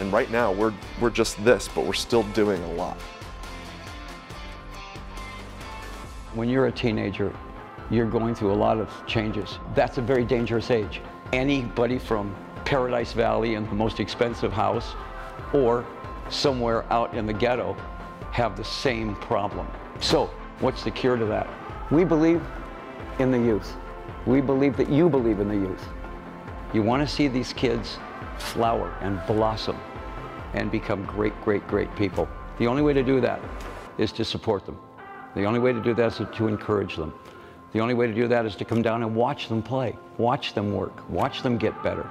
And 0.00 0.12
right 0.12 0.30
now, 0.30 0.52
we're, 0.52 0.72
we're 1.00 1.10
just 1.10 1.42
this, 1.44 1.68
but 1.74 1.84
we're 1.84 1.92
still 1.92 2.22
doing 2.34 2.62
a 2.62 2.72
lot. 2.74 2.96
When 6.34 6.48
you're 6.48 6.66
a 6.66 6.72
teenager, 6.72 7.34
you're 7.90 8.06
going 8.06 8.34
through 8.34 8.52
a 8.52 8.54
lot 8.54 8.78
of 8.78 8.90
changes. 9.06 9.58
That's 9.74 9.98
a 9.98 10.02
very 10.02 10.24
dangerous 10.24 10.70
age. 10.70 11.00
Anybody 11.32 11.98
from 11.98 12.34
Paradise 12.64 13.12
Valley 13.12 13.54
in 13.54 13.66
the 13.66 13.74
most 13.74 13.98
expensive 13.98 14.52
house 14.52 14.94
or 15.52 15.86
somewhere 16.30 16.90
out 16.92 17.14
in 17.14 17.26
the 17.26 17.32
ghetto 17.32 17.76
have 18.32 18.56
the 18.56 18.64
same 18.64 19.16
problem. 19.16 19.66
So, 20.00 20.26
what's 20.60 20.84
the 20.84 20.90
cure 20.90 21.16
to 21.16 21.24
that? 21.26 21.48
We 21.90 22.04
believe 22.04 22.42
in 23.18 23.30
the 23.30 23.38
youth. 23.38 23.74
We 24.26 24.40
believe 24.40 24.76
that 24.76 24.90
you 24.90 25.08
believe 25.08 25.40
in 25.40 25.48
the 25.48 25.54
youth. 25.54 25.88
You 26.72 26.82
want 26.82 27.06
to 27.06 27.12
see 27.12 27.28
these 27.28 27.52
kids 27.52 27.98
flower 28.38 28.94
and 29.00 29.20
blossom 29.26 29.78
and 30.54 30.70
become 30.70 31.04
great, 31.06 31.38
great, 31.42 31.66
great 31.66 31.94
people. 31.96 32.28
The 32.58 32.66
only 32.66 32.82
way 32.82 32.92
to 32.92 33.02
do 33.02 33.20
that 33.20 33.40
is 33.98 34.12
to 34.12 34.24
support 34.24 34.66
them. 34.66 34.78
The 35.34 35.44
only 35.44 35.60
way 35.60 35.72
to 35.72 35.80
do 35.80 35.94
that 35.94 36.20
is 36.20 36.26
to 36.34 36.48
encourage 36.48 36.96
them. 36.96 37.12
The 37.72 37.80
only 37.80 37.94
way 37.94 38.06
to 38.06 38.14
do 38.14 38.28
that 38.28 38.46
is 38.46 38.56
to 38.56 38.64
come 38.64 38.82
down 38.82 39.02
and 39.02 39.14
watch 39.14 39.48
them 39.48 39.62
play, 39.62 39.96
watch 40.16 40.54
them 40.54 40.72
work, 40.72 41.08
watch 41.10 41.42
them 41.42 41.58
get 41.58 41.80
better. 41.82 42.08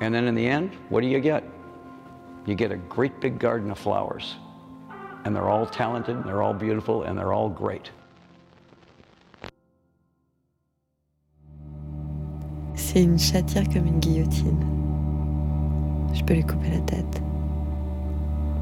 And 0.00 0.14
then 0.14 0.26
in 0.26 0.34
the 0.34 0.46
end, 0.46 0.72
what 0.90 1.00
do 1.00 1.06
you 1.06 1.20
get? 1.20 1.44
You 2.46 2.54
get 2.54 2.72
a 2.72 2.76
great 2.76 3.20
big 3.20 3.38
garden 3.38 3.70
of 3.70 3.78
flowers. 3.78 4.36
And 5.24 5.34
they're 5.34 5.48
all 5.48 5.66
talented, 5.66 6.22
they're 6.24 6.42
all 6.42 6.52
beautiful, 6.52 7.04
and 7.04 7.18
they're 7.18 7.32
all 7.32 7.48
great. 7.48 7.90
C'est 12.74 13.02
une 13.02 13.18
chatière 13.18 13.64
comme 13.72 13.86
une 13.86 13.98
guillotine. 13.98 14.62
Je 16.12 16.22
peux 16.22 16.34
lui 16.34 16.44
couper 16.44 16.68
la 16.70 16.80
tête. 16.80 17.22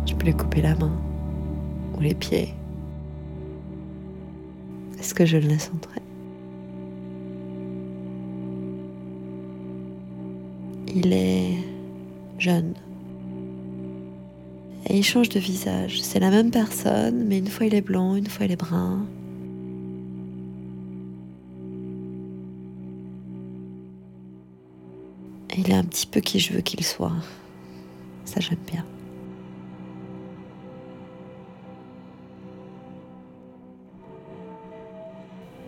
Je 0.07 0.15
peux 0.15 0.27
lui 0.27 0.35
couper 0.35 0.63
la 0.63 0.75
main 0.77 0.93
ou 1.97 2.01
les 2.01 2.15
pieds. 2.15 2.55
Est-ce 4.99 5.13
que 5.13 5.27
je 5.27 5.39
le 5.39 5.49
laisse 5.49 5.71
entrer? 5.75 6.01
Il 10.95 11.13
est 11.13 11.57
jeune. 12.39 12.75
Et 14.87 14.99
il 14.99 15.05
change 15.05 15.29
de 15.29 15.39
visage. 15.39 16.03
C'est 16.03 16.19
la 16.19 16.31
même 16.31 16.51
personne, 16.51 17.25
mais 17.27 17.39
une 17.39 17.49
fois 17.49 17.67
il 17.67 17.75
est 17.75 17.81
blond, 17.83 18.17
une 18.17 18.27
fois 18.27 18.47
il 18.47 18.53
est 18.53 18.57
brun. 18.57 19.07
Et 25.51 25.61
il 25.61 25.71
est 25.71 25.75
un 25.75 25.85
petit 25.85 26.07
peu 26.07 26.21
qui 26.21 26.41
je 26.41 26.53
veux 26.53 26.61
qu'il 26.63 26.85
soit. 26.85 27.13
Ça 28.25 28.41
j'aime 28.41 28.59
bien. 28.71 28.85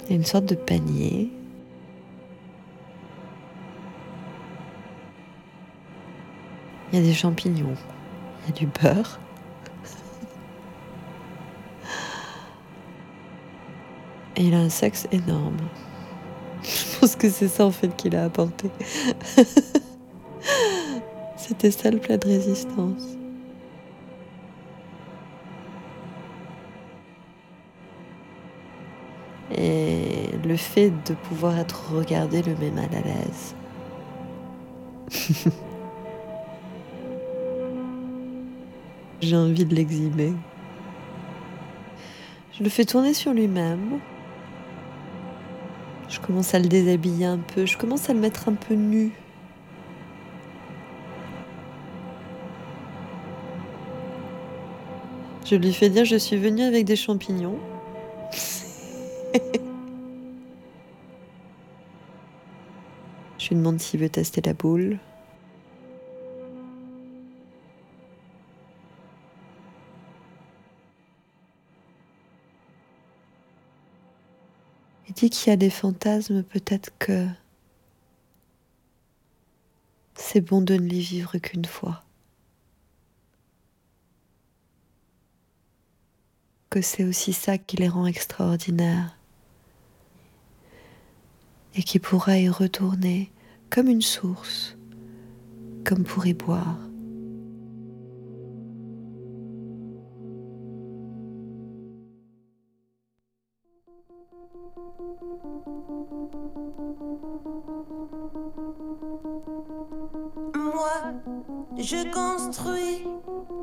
Il 0.06 0.10
y 0.10 0.12
a 0.12 0.16
une 0.16 0.24
sorte 0.24 0.46
de 0.46 0.54
panier. 0.54 1.30
Il 6.92 6.98
y 6.98 7.02
a 7.02 7.04
des 7.04 7.14
champignons. 7.14 7.74
A 8.48 8.52
du 8.52 8.66
beurre. 8.66 9.18
Et 14.36 14.44
il 14.44 14.54
a 14.54 14.58
un 14.58 14.68
sexe 14.68 15.06
énorme. 15.12 15.58
Je 16.62 16.98
pense 16.98 17.16
que 17.16 17.30
c'est 17.30 17.48
ça 17.48 17.66
en 17.66 17.70
fait 17.70 17.94
qu'il 17.96 18.16
a 18.16 18.24
apporté. 18.24 18.70
C'était 21.36 21.70
ça 21.70 21.90
le 21.90 21.98
plat 21.98 22.16
de 22.16 22.26
résistance. 22.26 23.02
Et 29.56 30.30
le 30.44 30.56
fait 30.56 30.90
de 30.90 31.14
pouvoir 31.14 31.58
être 31.58 31.92
regardé 31.92 32.42
le 32.42 32.56
met 32.56 32.70
mal 32.70 32.88
à 32.92 33.00
l'aise. 33.00 33.54
J'ai 39.24 39.36
envie 39.36 39.64
de 39.64 39.74
l'exhiber. 39.74 40.34
Je 42.52 42.62
le 42.62 42.68
fais 42.68 42.84
tourner 42.84 43.14
sur 43.14 43.32
lui-même. 43.32 44.00
Je 46.10 46.20
commence 46.20 46.52
à 46.54 46.58
le 46.58 46.66
déshabiller 46.66 47.24
un 47.24 47.38
peu. 47.38 47.64
Je 47.64 47.78
commence 47.78 48.10
à 48.10 48.12
le 48.12 48.20
mettre 48.20 48.50
un 48.50 48.52
peu 48.52 48.74
nu. 48.74 49.12
Je 55.46 55.56
lui 55.56 55.72
fais 55.72 55.88
dire 55.88 56.04
je 56.04 56.16
suis 56.16 56.36
venue 56.36 56.64
avec 56.64 56.84
des 56.84 56.96
champignons. 56.96 57.58
je 63.38 63.48
lui 63.48 63.56
demande 63.56 63.80
s'il 63.80 64.00
veut 64.00 64.10
tester 64.10 64.42
la 64.42 64.52
boule. 64.52 64.98
Dit 75.24 75.30
qu'il 75.30 75.48
y 75.48 75.52
a 75.54 75.56
des 75.56 75.70
fantasmes, 75.70 76.42
peut-être 76.42 76.90
que 76.98 77.26
c'est 80.14 80.42
bon 80.42 80.60
de 80.60 80.74
ne 80.74 80.86
les 80.86 81.00
vivre 81.00 81.38
qu'une 81.38 81.64
fois. 81.64 82.04
Que 86.68 86.82
c'est 86.82 87.04
aussi 87.04 87.32
ça 87.32 87.56
qui 87.56 87.78
les 87.78 87.88
rend 87.88 88.04
extraordinaires. 88.04 89.16
Et 91.74 91.82
qui 91.82 91.98
pourra 91.98 92.36
y 92.36 92.50
retourner 92.50 93.32
comme 93.70 93.88
une 93.88 94.02
source, 94.02 94.76
comme 95.84 96.04
pour 96.04 96.26
y 96.26 96.34
boire. 96.34 96.76
Moi, 110.74 111.14
je 111.76 112.10
construis 112.12 113.06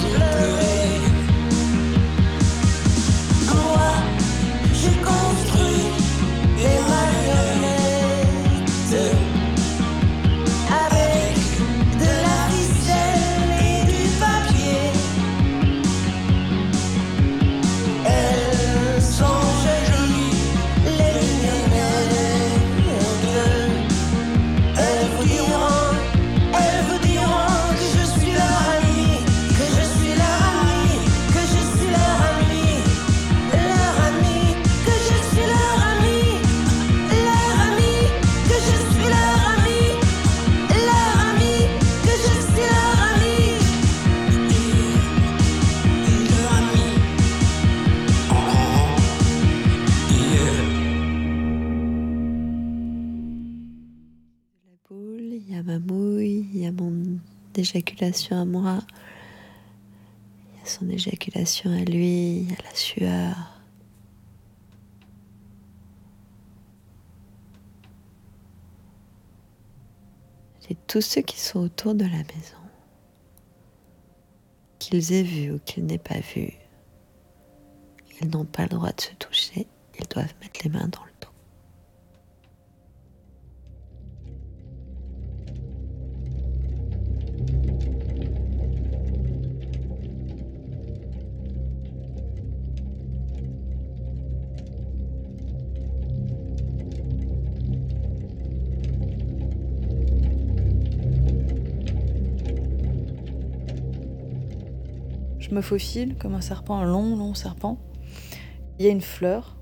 blue. 0.00 0.53
À 58.02 58.44
moi, 58.44 58.80
il 60.52 60.58
y 60.58 60.62
a 60.62 60.66
son 60.66 60.88
éjaculation 60.88 61.70
à 61.70 61.84
lui, 61.84 62.38
il 62.38 62.50
y 62.50 62.52
a 62.52 62.62
la 62.62 62.74
sueur. 62.74 63.36
Et 70.70 70.76
tous 70.86 71.02
ceux 71.02 71.20
qui 71.20 71.38
sont 71.38 71.60
autour 71.60 71.94
de 71.94 72.04
la 72.04 72.10
maison, 72.10 72.56
qu'ils 74.78 75.12
aient 75.12 75.22
vu 75.22 75.52
ou 75.52 75.58
qu'ils 75.58 75.84
n'aient 75.84 75.98
pas 75.98 76.20
vu, 76.34 76.52
ils 78.20 78.28
n'ont 78.28 78.46
pas 78.46 78.62
le 78.62 78.70
droit 78.70 78.92
de 78.92 79.00
se 79.00 79.14
toucher, 79.14 79.66
ils 79.98 80.06
doivent 80.08 80.34
mettre 80.40 80.60
les 80.64 80.70
mains 80.70 80.88
dans 80.88 81.04
le 81.04 81.13
Je 105.44 105.54
me 105.54 105.60
faufile 105.60 106.16
comme 106.16 106.34
un 106.34 106.40
serpent, 106.40 106.78
un 106.78 106.86
long, 106.86 107.16
long 107.16 107.34
serpent. 107.34 107.78
Il 108.78 108.86
y 108.86 108.88
a 108.88 108.90
une 108.90 109.02
fleur. 109.02 109.58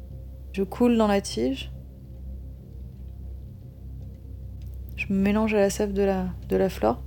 Je 0.52 0.62
coule 0.62 0.96
dans 0.96 1.08
la 1.08 1.20
tige. 1.20 1.72
Je 4.94 5.12
me 5.12 5.18
mélange 5.18 5.54
à 5.54 5.58
la 5.58 5.70
sève 5.70 5.92
de 5.92 6.02
la, 6.02 6.28
de 6.48 6.68
fleur. 6.68 7.02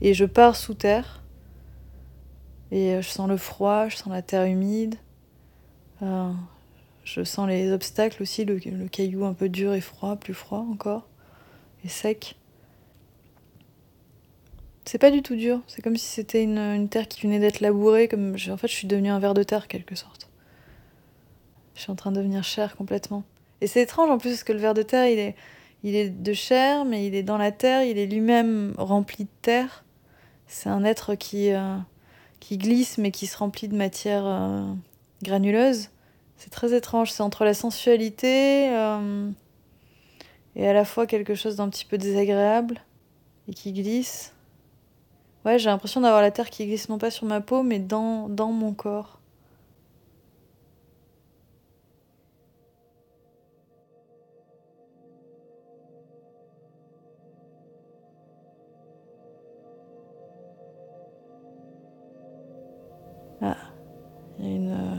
Et 0.00 0.14
je 0.14 0.24
pars 0.24 0.54
sous 0.54 0.74
terre. 0.74 1.24
Et 2.70 2.94
euh, 2.94 3.02
je 3.02 3.08
sens 3.08 3.28
le 3.28 3.36
froid, 3.36 3.88
je 3.88 3.96
sens 3.96 4.12
la 4.12 4.22
terre 4.22 4.44
humide. 4.44 4.94
Euh, 6.02 6.30
je 7.02 7.24
sens 7.24 7.48
les 7.48 7.72
obstacles 7.72 8.22
aussi, 8.22 8.44
le 8.44 8.86
caillou 8.86 9.24
un 9.24 9.34
peu 9.34 9.48
dur 9.48 9.74
et 9.74 9.80
froid, 9.80 10.14
plus 10.14 10.34
froid 10.34 10.60
encore. 10.60 11.08
Et 11.84 11.88
sec. 11.88 12.36
C'est 14.84 14.98
pas 14.98 15.10
du 15.10 15.22
tout 15.22 15.36
dur. 15.36 15.60
C'est 15.66 15.82
comme 15.82 15.96
si 15.96 16.06
c'était 16.06 16.42
une, 16.42 16.58
une 16.58 16.88
terre 16.88 17.08
qui 17.08 17.22
venait 17.22 17.38
d'être 17.38 17.60
labourée. 17.60 18.08
Comme 18.08 18.34
en 18.34 18.56
fait, 18.56 18.68
je 18.68 18.74
suis 18.74 18.88
devenue 18.88 19.10
un 19.10 19.18
ver 19.18 19.34
de 19.34 19.42
terre, 19.42 19.68
quelque 19.68 19.94
sorte. 19.94 20.28
Je 21.74 21.82
suis 21.82 21.92
en 21.92 21.96
train 21.96 22.10
de 22.10 22.16
devenir 22.16 22.44
chair 22.44 22.76
complètement. 22.76 23.24
Et 23.60 23.66
c'est 23.66 23.82
étrange 23.82 24.10
en 24.10 24.18
plus 24.18 24.30
parce 24.30 24.44
que 24.44 24.52
le 24.52 24.58
ver 24.58 24.74
de 24.74 24.82
terre, 24.82 25.06
il 25.06 25.18
est, 25.18 25.36
il 25.84 25.94
est 25.94 26.10
de 26.10 26.32
chair, 26.32 26.84
mais 26.84 27.06
il 27.06 27.14
est 27.14 27.22
dans 27.22 27.38
la 27.38 27.52
terre. 27.52 27.84
Il 27.84 27.98
est 27.98 28.06
lui-même 28.06 28.74
rempli 28.76 29.24
de 29.24 29.30
terre. 29.40 29.84
C'est 30.46 30.68
un 30.68 30.84
être 30.84 31.14
qui, 31.14 31.52
euh, 31.52 31.76
qui 32.40 32.58
glisse, 32.58 32.98
mais 32.98 33.10
qui 33.10 33.26
se 33.26 33.38
remplit 33.38 33.68
de 33.68 33.76
matière 33.76 34.26
euh, 34.26 34.64
granuleuse. 35.22 35.90
C'est 36.36 36.50
très 36.50 36.74
étrange. 36.74 37.12
C'est 37.12 37.22
entre 37.22 37.44
la 37.44 37.54
sensualité 37.54 38.68
euh, 38.70 39.30
et 40.56 40.68
à 40.68 40.72
la 40.72 40.84
fois 40.84 41.06
quelque 41.06 41.34
chose 41.34 41.56
d'un 41.56 41.68
petit 41.68 41.84
peu 41.84 41.98
désagréable 41.98 42.80
et 43.48 43.54
qui 43.54 43.72
glisse. 43.72 44.31
Ouais, 45.44 45.58
j'ai 45.58 45.70
l'impression 45.70 46.00
d'avoir 46.00 46.22
la 46.22 46.30
terre 46.30 46.50
qui 46.50 46.66
glisse 46.66 46.88
non 46.88 46.98
pas 46.98 47.10
sur 47.10 47.26
ma 47.26 47.40
peau, 47.40 47.62
mais 47.62 47.80
dans, 47.80 48.28
dans 48.28 48.52
mon 48.52 48.72
corps. 48.74 49.18
Ah, 63.40 63.56
il 64.38 64.46
y 64.46 64.48
a 64.48 64.54
une, 64.54 64.70
euh, 64.70 64.96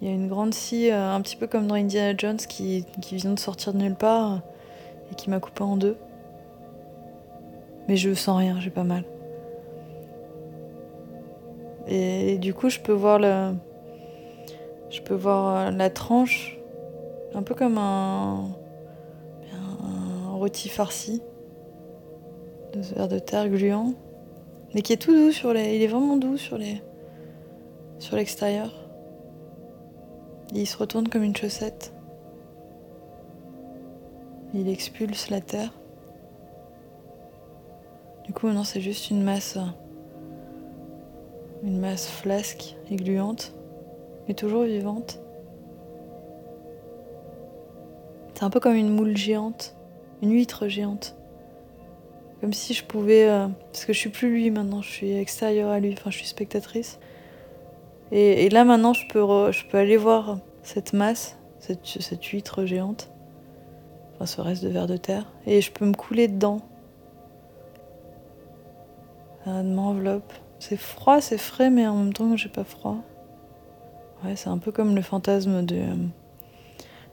il 0.00 0.08
y 0.08 0.10
a 0.12 0.14
une 0.14 0.28
grande 0.28 0.54
scie, 0.54 0.92
euh, 0.92 1.12
un 1.12 1.20
petit 1.20 1.34
peu 1.34 1.48
comme 1.48 1.66
dans 1.66 1.74
Indiana 1.74 2.16
Jones, 2.16 2.36
qui, 2.36 2.84
qui 3.02 3.16
vient 3.16 3.32
de 3.32 3.40
sortir 3.40 3.72
de 3.72 3.78
nulle 3.78 3.96
part 3.96 4.42
et 5.10 5.16
qui 5.16 5.28
m'a 5.28 5.40
coupé 5.40 5.64
en 5.64 5.76
deux. 5.76 5.96
Mais 7.88 7.96
je 7.96 8.14
sens 8.14 8.38
rien, 8.38 8.60
j'ai 8.60 8.70
pas 8.70 8.84
mal. 8.84 9.04
Et, 11.86 12.38
du 12.38 12.54
coup, 12.54 12.70
je 12.70 12.80
peux 12.80 12.92
voir 12.92 13.18
le, 13.18 13.54
je 14.90 15.00
peux 15.02 15.14
voir 15.14 15.56
euh, 15.56 15.70
la 15.70 15.90
tranche, 15.90 16.58
un 17.34 17.42
peu 17.42 17.54
comme 17.54 17.78
un, 17.78 18.48
un 19.52 20.30
rôti 20.32 20.68
farci 20.68 21.22
de 22.72 22.80
verre 22.80 23.08
de 23.08 23.18
terre 23.18 23.48
gluant, 23.48 23.94
mais 24.74 24.82
qui 24.82 24.92
est 24.92 24.96
tout 24.96 25.12
doux 25.12 25.32
sur 25.32 25.52
les, 25.52 25.76
il 25.76 25.82
est 25.82 25.86
vraiment 25.86 26.16
doux 26.16 26.36
sur 26.36 26.58
les, 26.58 26.82
sur 27.98 28.16
l'extérieur. 28.16 28.72
Il 30.52 30.66
se 30.66 30.76
retourne 30.76 31.08
comme 31.08 31.22
une 31.22 31.36
chaussette. 31.36 31.92
Il 34.52 34.68
expulse 34.68 35.30
la 35.30 35.40
terre. 35.40 35.72
Du 38.24 38.32
coup, 38.32 38.46
maintenant, 38.46 38.64
c'est 38.64 38.80
juste 38.80 39.10
une 39.10 39.22
masse. 39.22 39.58
Euh, 41.64 41.66
Une 41.66 41.78
masse 41.78 42.08
flasque 42.08 42.76
et 42.90 42.96
gluante, 42.96 43.54
mais 44.28 44.34
toujours 44.34 44.64
vivante. 44.64 45.20
C'est 48.34 48.44
un 48.44 48.50
peu 48.50 48.60
comme 48.60 48.74
une 48.74 48.90
moule 48.90 49.16
géante, 49.16 49.76
une 50.22 50.32
huître 50.32 50.68
géante. 50.68 51.16
Comme 52.40 52.52
si 52.52 52.74
je 52.74 52.84
pouvais. 52.84 53.28
euh, 53.28 53.48
parce 53.72 53.84
que 53.84 53.92
je 53.92 53.98
suis 53.98 54.10
plus 54.10 54.30
lui 54.30 54.50
maintenant, 54.50 54.82
je 54.82 54.90
suis 54.90 55.12
extérieure 55.12 55.70
à 55.70 55.80
lui, 55.80 55.92
enfin, 55.92 56.10
je 56.10 56.18
suis 56.18 56.26
spectatrice. 56.26 56.98
Et, 58.12 58.48
là, 58.50 58.64
maintenant, 58.64 58.92
je 58.92 59.08
peux, 59.08 59.50
je 59.50 59.76
aller 59.76 59.96
voir 59.96 60.38
cette 60.62 60.92
masse, 60.92 61.36
cette, 61.58 62.24
huître 62.26 62.64
géante, 62.64 63.10
enfin, 64.14 64.26
ce 64.26 64.40
reste 64.40 64.62
de 64.62 64.68
verre 64.68 64.86
de 64.86 64.96
terre, 64.96 65.24
et 65.46 65.60
je 65.60 65.72
peux 65.72 65.84
me 65.84 65.94
couler 65.94 66.28
dedans. 66.28 66.60
Ça 69.44 69.62
m'enveloppe. 69.62 70.32
C'est 70.66 70.78
froid, 70.78 71.20
c'est 71.20 71.36
frais, 71.36 71.68
mais 71.68 71.86
en 71.86 71.98
même 71.98 72.14
temps, 72.14 72.38
j'ai 72.38 72.48
pas 72.48 72.64
froid. 72.64 72.96
Ouais, 74.24 74.34
c'est 74.34 74.48
un 74.48 74.56
peu 74.56 74.72
comme 74.72 74.96
le 74.96 75.02
fantasme 75.02 75.62
de, 75.62 75.76
euh, 75.76 75.94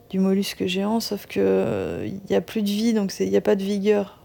du 0.08 0.20
mollusque 0.20 0.64
géant, 0.64 1.00
sauf 1.00 1.26
que 1.26 2.02
il 2.06 2.18
n'y 2.30 2.34
a 2.34 2.40
plus 2.40 2.62
de 2.62 2.68
vie, 2.68 2.94
donc 2.94 3.12
il 3.20 3.28
n'y 3.28 3.36
a 3.36 3.42
pas 3.42 3.54
de 3.54 3.62
vigueur. 3.62 4.20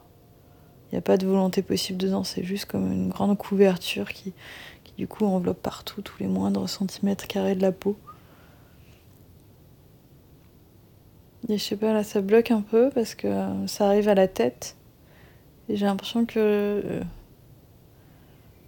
Il 0.86 0.96
n'y 0.96 1.00
a 1.00 1.02
pas 1.02 1.18
de 1.18 1.28
volonté 1.28 1.62
possible 1.62 1.98
dedans, 1.98 2.24
c'est 2.24 2.46
juste 2.46 2.68
comme 2.68 2.90
une 2.90 3.10
grande 3.10 3.38
couverture 3.38 4.14
qui, 4.14 4.32
qui 4.86 4.94
du 4.98 5.10
coup 5.10 5.26
enveloppe 5.26 5.62
partout, 5.62 6.02
tous 6.02 6.20
les 6.22 6.28
moindres 6.28 6.70
centimètres 6.70 7.28
carrés 7.28 7.56
de 7.56 7.62
la 7.62 7.74
peau. 7.74 7.98
Et 11.50 11.58
je 11.58 11.64
sais 11.66 11.76
pas, 11.76 11.92
là 11.92 12.06
ça 12.06 12.22
bloque 12.22 12.52
un 12.52 12.62
peu 12.62 12.92
parce 12.96 13.14
que 13.14 13.28
euh, 13.28 13.68
ça 13.68 13.88
arrive 13.88 14.08
à 14.08 14.16
la 14.16 14.30
tête. 14.30 14.78
Et 15.68 15.76
j'ai 15.76 15.86
l'impression 15.86 16.26
que 16.26 16.40
euh, 16.40 17.02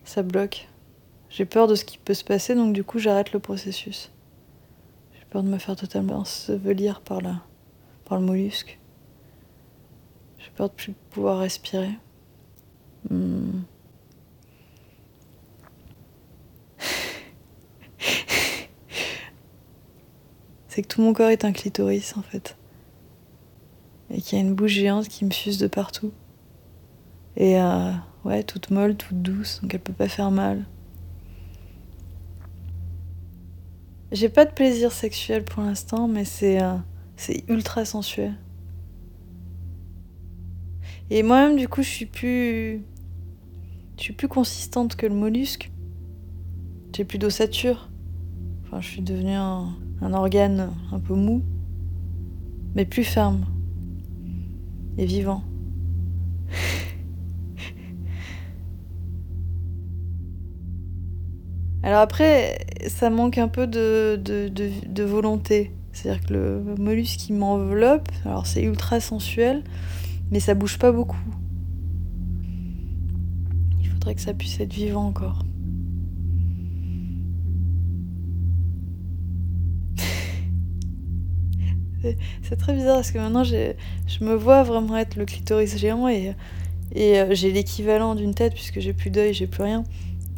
ça 0.09 0.23
bloque. 0.23 0.67
J'ai 1.29 1.45
peur 1.45 1.67
de 1.67 1.75
ce 1.75 1.85
qui 1.85 1.99
peut 1.99 2.15
se 2.15 2.23
passer, 2.23 2.55
donc 2.55 2.73
du 2.73 2.83
coup 2.83 2.97
j'arrête 2.97 3.31
le 3.31 3.37
processus. 3.39 4.11
J'ai 5.13 5.23
peur 5.29 5.43
de 5.43 5.49
me 5.49 5.59
faire 5.59 5.75
totalement 5.75 6.15
ensevelir 6.17 7.01
par, 7.01 7.21
la, 7.21 7.43
par 8.05 8.19
le 8.19 8.25
mollusque. 8.25 8.79
J'ai 10.39 10.49
peur 10.55 10.69
de 10.69 10.73
plus 10.73 10.93
pouvoir 11.11 11.37
respirer. 11.37 11.91
Hmm. 13.09 13.61
C'est 20.69 20.81
que 20.81 20.87
tout 20.87 21.03
mon 21.03 21.13
corps 21.13 21.29
est 21.29 21.45
un 21.45 21.51
clitoris 21.51 22.17
en 22.17 22.23
fait. 22.23 22.57
Et 24.09 24.19
qu'il 24.21 24.39
y 24.39 24.41
a 24.41 24.43
une 24.43 24.55
bouche 24.55 24.71
géante 24.71 25.07
qui 25.07 25.23
me 25.23 25.29
suce 25.31 25.59
de 25.59 25.67
partout. 25.67 26.11
Et 27.37 27.61
euh, 27.61 27.91
ouais, 28.25 28.43
toute 28.43 28.71
molle, 28.71 28.95
toute 28.95 29.21
douce, 29.21 29.61
donc 29.61 29.73
elle 29.73 29.79
peut 29.79 29.93
pas 29.93 30.07
faire 30.07 30.31
mal. 30.31 30.65
J'ai 34.11 34.29
pas 34.29 34.45
de 34.45 34.51
plaisir 34.51 34.91
sexuel 34.91 35.43
pour 35.43 35.61
l'instant, 35.63 36.07
mais 36.07 36.25
c'est 36.25 36.61
euh, 36.61 36.75
c'est 37.15 37.43
ultra 37.47 37.85
sensuel. 37.85 38.33
Et 41.11 41.21
moi-même, 41.21 41.57
du 41.57 41.67
coup, 41.67 41.83
je 41.83 41.89
suis 41.89 42.05
plus. 42.05 42.81
Je 43.97 44.03
suis 44.03 44.13
plus 44.13 44.27
consistante 44.27 44.95
que 44.95 45.05
le 45.05 45.13
mollusque. 45.13 45.71
J'ai 46.95 47.03
plus 47.05 47.17
d'ossature. 47.17 47.89
Enfin, 48.65 48.81
je 48.81 48.87
suis 48.87 49.01
devenue 49.01 49.33
un, 49.33 49.75
un 50.01 50.13
organe 50.13 50.71
un 50.91 50.99
peu 50.99 51.13
mou, 51.13 51.43
mais 52.75 52.85
plus 52.85 53.03
ferme 53.03 53.45
et 54.97 55.05
vivant. 55.05 55.43
Alors 61.89 62.01
après, 62.01 62.59
ça 62.87 63.09
manque 63.09 63.39
un 63.39 63.47
peu 63.47 63.65
de, 63.65 64.15
de, 64.23 64.47
de- 64.47 65.03
volonté. 65.03 65.71
C'est-à-dire 65.91 66.23
que 66.23 66.33
le 66.33 66.75
mollusque 66.77 67.17
qui 67.17 67.33
m'enveloppe, 67.33 68.07
alors 68.25 68.45
c'est 68.45 68.61
ultra 68.61 68.99
sensuel, 68.99 69.63
mais 70.29 70.39
ça 70.39 70.53
bouge 70.53 70.77
pas 70.77 70.91
beaucoup. 70.91 71.17
Il 73.81 73.87
faudrait 73.89 74.13
que 74.13 74.21
ça 74.21 74.35
puisse 74.35 74.59
être 74.59 74.71
vivant 74.71 75.07
encore. 75.07 75.43
C'est- 82.43 82.55
très 82.55 82.73
bizarre 82.73 82.95
parce 82.97 83.11
que 83.11 83.17
maintenant 83.17 83.43
je 83.43 83.73
me 84.21 84.35
vois 84.35 84.63
vraiment 84.63 84.97
être 84.97 85.15
le 85.15 85.25
clitoris 85.25 85.77
géant 85.77 86.07
et, 86.07 86.33
et 86.93 87.19
euh, 87.19 87.27
j'ai 87.31 87.51
l'équivalent 87.51 88.15
d'une 88.15 88.33
tête 88.35 88.53
puisque 88.53 88.79
j'ai 88.79 88.93
plus 88.93 89.09
d'œil, 89.09 89.33
j'ai 89.33 89.47
plus 89.47 89.63
rien, 89.63 89.83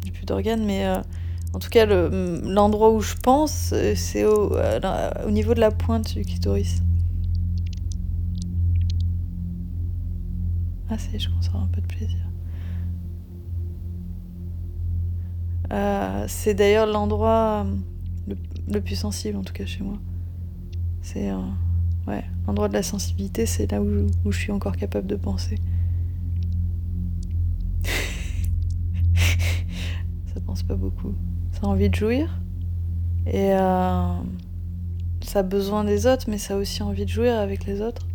j'ai 0.04 0.10
plus 0.12 0.24
d'organes, 0.26 0.64
mais 0.64 0.86
euh, 0.86 0.98
en 1.54 1.58
tout 1.58 1.68
cas 1.68 1.84
le- 1.86 2.40
l'endroit 2.44 2.90
où 2.92 3.00
je 3.00 3.14
pense 3.14 3.72
euh, 3.72 3.94
c'est 3.94 4.24
la- 4.82 5.26
au 5.26 5.30
niveau 5.30 5.54
de 5.54 5.60
la 5.60 5.70
pointe 5.70 6.14
du 6.14 6.24
clitoris. 6.24 6.82
Ah 10.88 10.96
c'est, 10.98 11.18
je 11.18 11.28
commence 11.28 11.48
un 11.54 11.68
peu 11.72 11.80
de 11.80 11.86
plaisir. 11.86 12.18
Euh, 15.72 16.26
c'est 16.28 16.52
d'ailleurs 16.54 16.86
l'endroit 16.86 17.64
euh, 18.28 18.34
le, 18.68 18.80
plus 18.80 18.96
sensible 18.96 19.38
en 19.38 19.42
tout 19.42 19.54
cas 19.54 19.64
chez 19.64 19.82
moi. 19.82 19.98
C'est 21.00 21.30
euh, 21.30 21.38
ouais, 22.06 22.24
l'endroit 22.46 22.68
de 22.68 22.74
la 22.74 22.82
sensibilité, 22.82 23.46
c'est 23.46 23.70
là 23.72 23.80
où, 23.80 24.06
où 24.24 24.32
je 24.32 24.38
suis 24.38 24.52
encore 24.52 24.76
capable 24.76 25.06
de 25.06 25.16
penser. 25.16 25.58
ça 29.14 30.40
pense 30.44 30.62
pas 30.62 30.74
beaucoup. 30.74 31.14
Envie 31.62 31.88
de 31.88 31.94
jouir 31.94 32.38
et 33.26 33.52
euh, 33.52 34.14
ça 35.22 35.38
a 35.38 35.42
besoin 35.42 35.84
des 35.84 36.06
autres, 36.06 36.24
mais 36.28 36.38
ça 36.38 36.54
a 36.54 36.56
aussi 36.56 36.82
envie 36.82 37.04
de 37.04 37.10
jouir 37.10 37.38
avec 37.38 37.66
les 37.66 37.80
autres. 37.80 38.06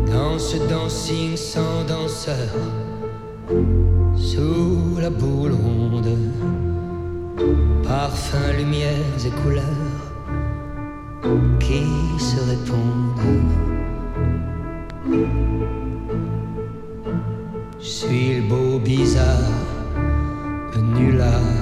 Dans 0.08 0.40
ce 0.40 0.58
dancing 0.68 1.38
sans 1.38 1.84
danseur, 1.84 2.50
sous 4.18 4.98
la 5.00 5.12
boule 5.12 5.52
ronde, 5.52 6.18
parfums, 7.84 8.58
lumières 8.58 9.24
et 9.24 9.30
couleurs 9.44 9.89
qui 11.60 11.84
se 12.18 12.40
répondent. 12.50 13.20
Je 17.80 17.86
suis 17.86 18.36
le 18.36 18.42
beau 18.50 18.80
bizarre, 18.80 19.52
venu 20.74 21.12
là 21.12 21.59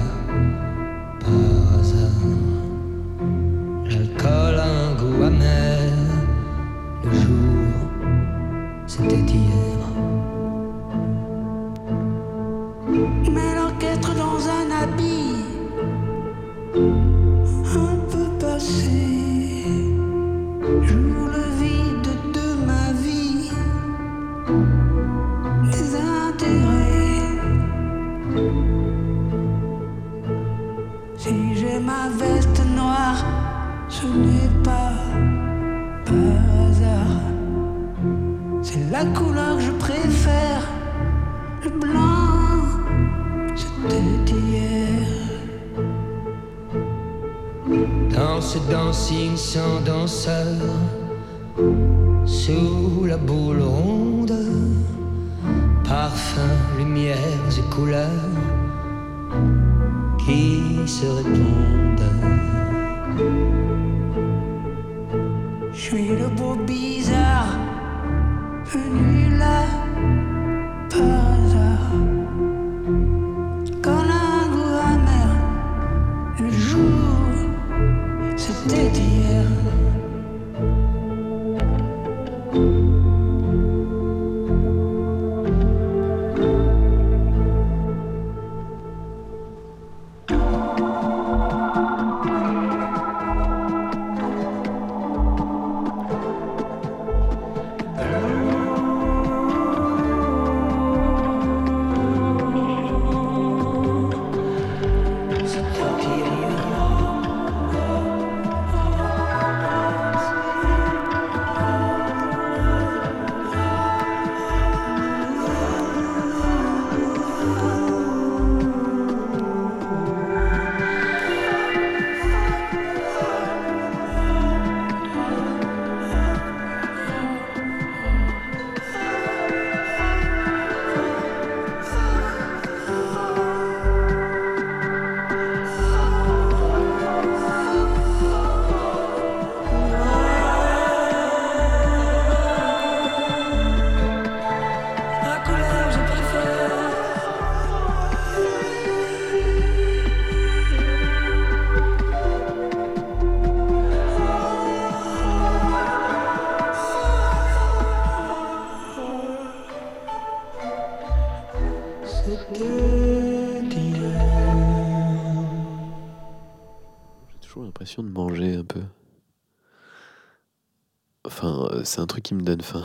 c'est 171.88 172.00
un 172.00 172.06
truc 172.06 172.22
qui 172.22 172.34
me 172.34 172.42
donne 172.42 172.60
faim. 172.60 172.84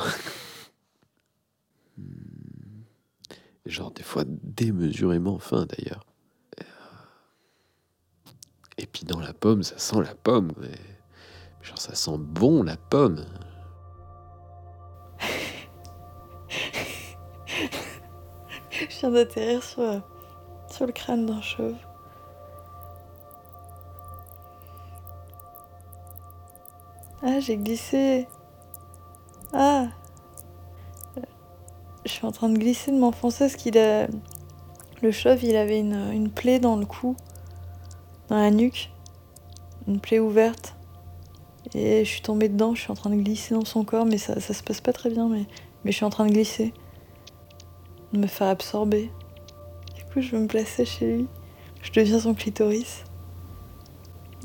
Genre 3.66 3.92
des 3.92 4.04
fois 4.04 4.24
démesurément 4.28 5.40
faim 5.40 5.66
d'ailleurs. 5.68 6.06
Et, 6.58 6.62
euh, 6.62 6.66
Et 8.78 8.86
puis 8.86 9.04
dans 9.04 9.20
la 9.20 9.34
pomme, 9.34 9.64
ça 9.64 9.78
sent 9.78 10.02
la 10.02 10.16
pomme. 10.16 10.54
mais 10.58 10.72
Genre 11.62 11.78
ça 11.78 11.96
sent 11.96 12.18
bon 12.18 12.64
la 12.64 12.78
pomme. 12.78 13.26
Je 18.72 19.00
viens 19.00 19.12
d'atterrir 19.12 19.62
sur, 19.64 20.02
sur 20.70 20.86
le 20.86 20.92
crâne 20.94 21.26
d'un 21.26 21.42
chauve. 21.42 21.76
Ah, 27.22 27.40
j'ai 27.40 27.56
glissé. 27.58 28.28
Ah. 29.54 29.88
Je 32.06 32.12
suis 32.12 32.26
en 32.26 32.32
train 32.32 32.50
de 32.50 32.58
glisser, 32.58 32.92
de 32.92 32.98
m'enfoncer 32.98 33.46
parce 33.46 33.56
qu'il 33.56 33.78
a. 33.78 34.08
Le 35.02 35.12
chauve, 35.12 35.44
il 35.44 35.56
avait 35.56 35.80
une, 35.80 36.30
plaie 36.30 36.60
dans 36.60 36.76
le 36.76 36.86
cou, 36.86 37.16
dans 38.30 38.38
la 38.38 38.52
nuque. 38.52 38.92
Une 39.88 40.00
plaie 40.00 40.20
ouverte. 40.20 40.76
Et 41.76 42.06
je 42.06 42.10
suis 42.10 42.22
tombée 42.22 42.50
dedans, 42.50 42.74
je 42.74 42.82
suis 42.82 42.92
en 42.92 42.96
train 42.96 43.10
de 43.10 43.16
glisser 43.16 43.54
dans 43.54 43.66
son 43.66 43.84
corps, 43.84 44.06
mais 44.06 44.18
ça, 44.18 44.40
se 44.40 44.64
passe 44.64 44.82
pas 44.82 44.94
très 44.94 45.10
bien, 45.10 45.28
mais, 45.28 45.46
je 45.86 45.92
suis 45.92 46.06
en 46.06 46.10
train 46.10 46.26
de 46.26 46.32
glisser. 46.32 46.74
De 48.14 48.20
me 48.20 48.28
faire 48.28 48.48
absorber. 48.48 49.12
Du 49.96 50.04
coup, 50.06 50.22
je 50.22 50.32
veux 50.32 50.42
me 50.42 50.48
placer 50.48 50.86
chez 50.86 51.18
lui. 51.18 51.28
Je 51.82 51.92
deviens 51.92 52.20
son 52.20 52.34
clitoris. 52.34 53.04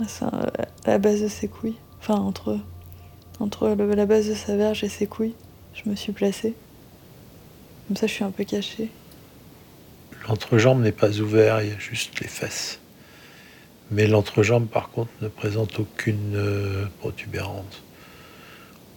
C'est 0.07 0.25
à 0.25 0.51
la 0.87 0.99
base 0.99 1.23
de 1.23 1.29
ses 1.29 1.49
couilles. 1.49 1.79
Enfin, 2.01 2.17
entre, 2.17 2.59
entre 3.41 3.69
la 3.69 4.07
base 4.07 4.29
de 4.29 4.35
sa 4.35 4.57
verge 4.57 4.85
et 4.85 4.89
ses 4.89 5.07
couilles, 5.07 5.35
je 5.75 5.89
me 5.89 5.95
suis 5.95 6.13
placée. 6.13 6.55
Comme 7.87 7.97
ça, 7.97 8.07
je 8.07 8.13
suis 8.13 8.25
un 8.25 8.31
peu 8.31 8.45
cachée. 8.45 8.91
L'entrejambe 10.29 10.83
n'est 10.83 10.93
pas 10.93 11.21
ouvert, 11.21 11.63
il 11.63 11.71
y 11.71 11.73
a 11.73 11.79
juste 11.79 12.21
les 12.21 12.29
fesses. 12.29 12.81
Mais 13.91 14.07
l'entrejambe, 14.07 14.67
par 14.67 14.91
contre, 14.91 15.11
ne 15.23 15.29
présente 15.29 15.79
aucune 15.79 16.35
euh, 16.37 16.85
protubérance. 16.99 17.83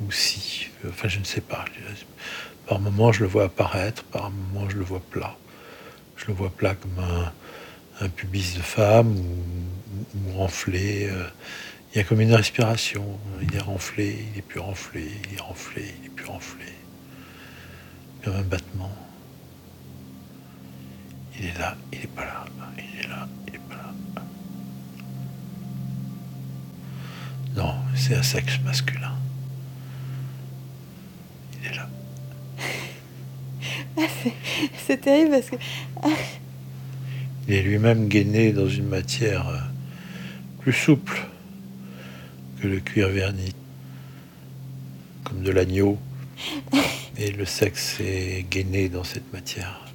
Ou 0.01 0.11
si, 0.11 0.67
enfin 0.89 1.07
je 1.07 1.19
ne 1.19 1.23
sais 1.23 1.41
pas. 1.41 1.63
Par 2.67 2.79
moment, 2.79 3.11
je 3.11 3.21
le 3.21 3.29
vois 3.29 3.45
apparaître, 3.45 4.03
par 4.03 4.31
moment, 4.31 4.69
je 4.69 4.77
le 4.77 4.83
vois 4.83 5.01
plat. 5.11 5.37
Je 6.17 6.25
le 6.27 6.33
vois 6.33 6.49
plat 6.49 6.75
comme 6.75 7.03
un, 8.01 8.09
pubis 8.09 8.55
de 8.55 8.61
femme 8.61 9.15
ou, 9.15 10.37
renflé. 10.37 11.09
Il 11.93 11.97
y 11.97 12.01
a 12.01 12.03
comme 12.03 12.21
une 12.21 12.33
respiration. 12.33 13.03
Il 13.41 13.53
est 13.55 13.59
renflé, 13.61 14.25
il 14.33 14.39
est 14.39 14.41
plus 14.41 14.59
renflé, 14.59 15.07
il 15.29 15.37
est 15.37 15.41
renflé, 15.41 15.83
il 16.01 16.05
est 16.07 16.09
plus 16.09 16.25
renflé. 16.25 16.65
Comme 18.23 18.35
un 18.35 18.43
battement. 18.43 18.91
Il 21.37 21.45
est 21.47 21.57
là, 21.57 21.75
il 21.91 21.99
est 21.99 22.07
pas 22.07 22.23
là, 22.25 22.45
il 22.77 22.99
est 22.99 23.07
là, 23.07 23.27
il 23.47 23.55
est 23.55 23.59
pas 23.59 23.75
là. 24.15 24.21
Non, 27.55 27.73
c'est 27.95 28.15
un 28.15 28.21
sexe 28.23 28.59
masculin. 28.63 29.13
Il 31.61 31.67
est 31.71 31.75
là. 31.75 31.89
Ah, 33.97 34.01
c'est- 34.23 34.33
c'est 34.85 35.01
terrible 35.01 35.31
parce 35.31 35.49
que. 35.49 35.55
ah, 36.03 36.07
Il 37.47 37.55
est 37.55 37.63
lui-même 37.63 38.07
gainé 38.07 38.53
dans 38.53 38.69
une 38.69 38.85
matière 38.87 39.47
euh, 39.49 39.57
plus 40.59 40.71
souple 40.73 41.19
que 42.61 42.67
le 42.67 42.79
cuir 42.79 43.09
verni, 43.09 43.53
comme 45.23 45.41
de 45.41 45.51
l'agneau. 45.51 45.97
Et 47.17 47.31
le 47.31 47.45
sexe 47.45 47.99
est 47.99 48.45
gainé 48.49 48.89
dans 48.89 49.03
cette 49.03 49.31
matière. 49.33 49.85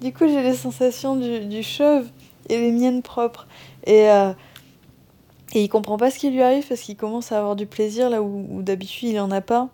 Du 0.00 0.12
coup, 0.12 0.26
j'ai 0.26 0.42
les 0.42 0.54
sensations 0.54 1.16
du, 1.16 1.40
du 1.40 1.62
chauve 1.62 2.06
et 2.48 2.58
les 2.58 2.70
miennes 2.70 3.02
propres. 3.02 3.46
Et, 3.84 4.08
euh, 4.10 4.32
et 5.54 5.62
il 5.62 5.68
comprend 5.68 5.96
pas 5.96 6.10
ce 6.10 6.18
qui 6.18 6.30
lui 6.30 6.40
arrive 6.40 6.66
parce 6.66 6.80
qu'il 6.80 6.96
commence 6.96 7.32
à 7.32 7.38
avoir 7.38 7.56
du 7.56 7.66
plaisir 7.66 8.08
là 8.08 8.22
où, 8.22 8.46
où 8.50 8.62
d'habitude 8.62 9.08
il 9.10 9.20
en 9.20 9.30
a 9.30 9.40
pas. 9.40 9.68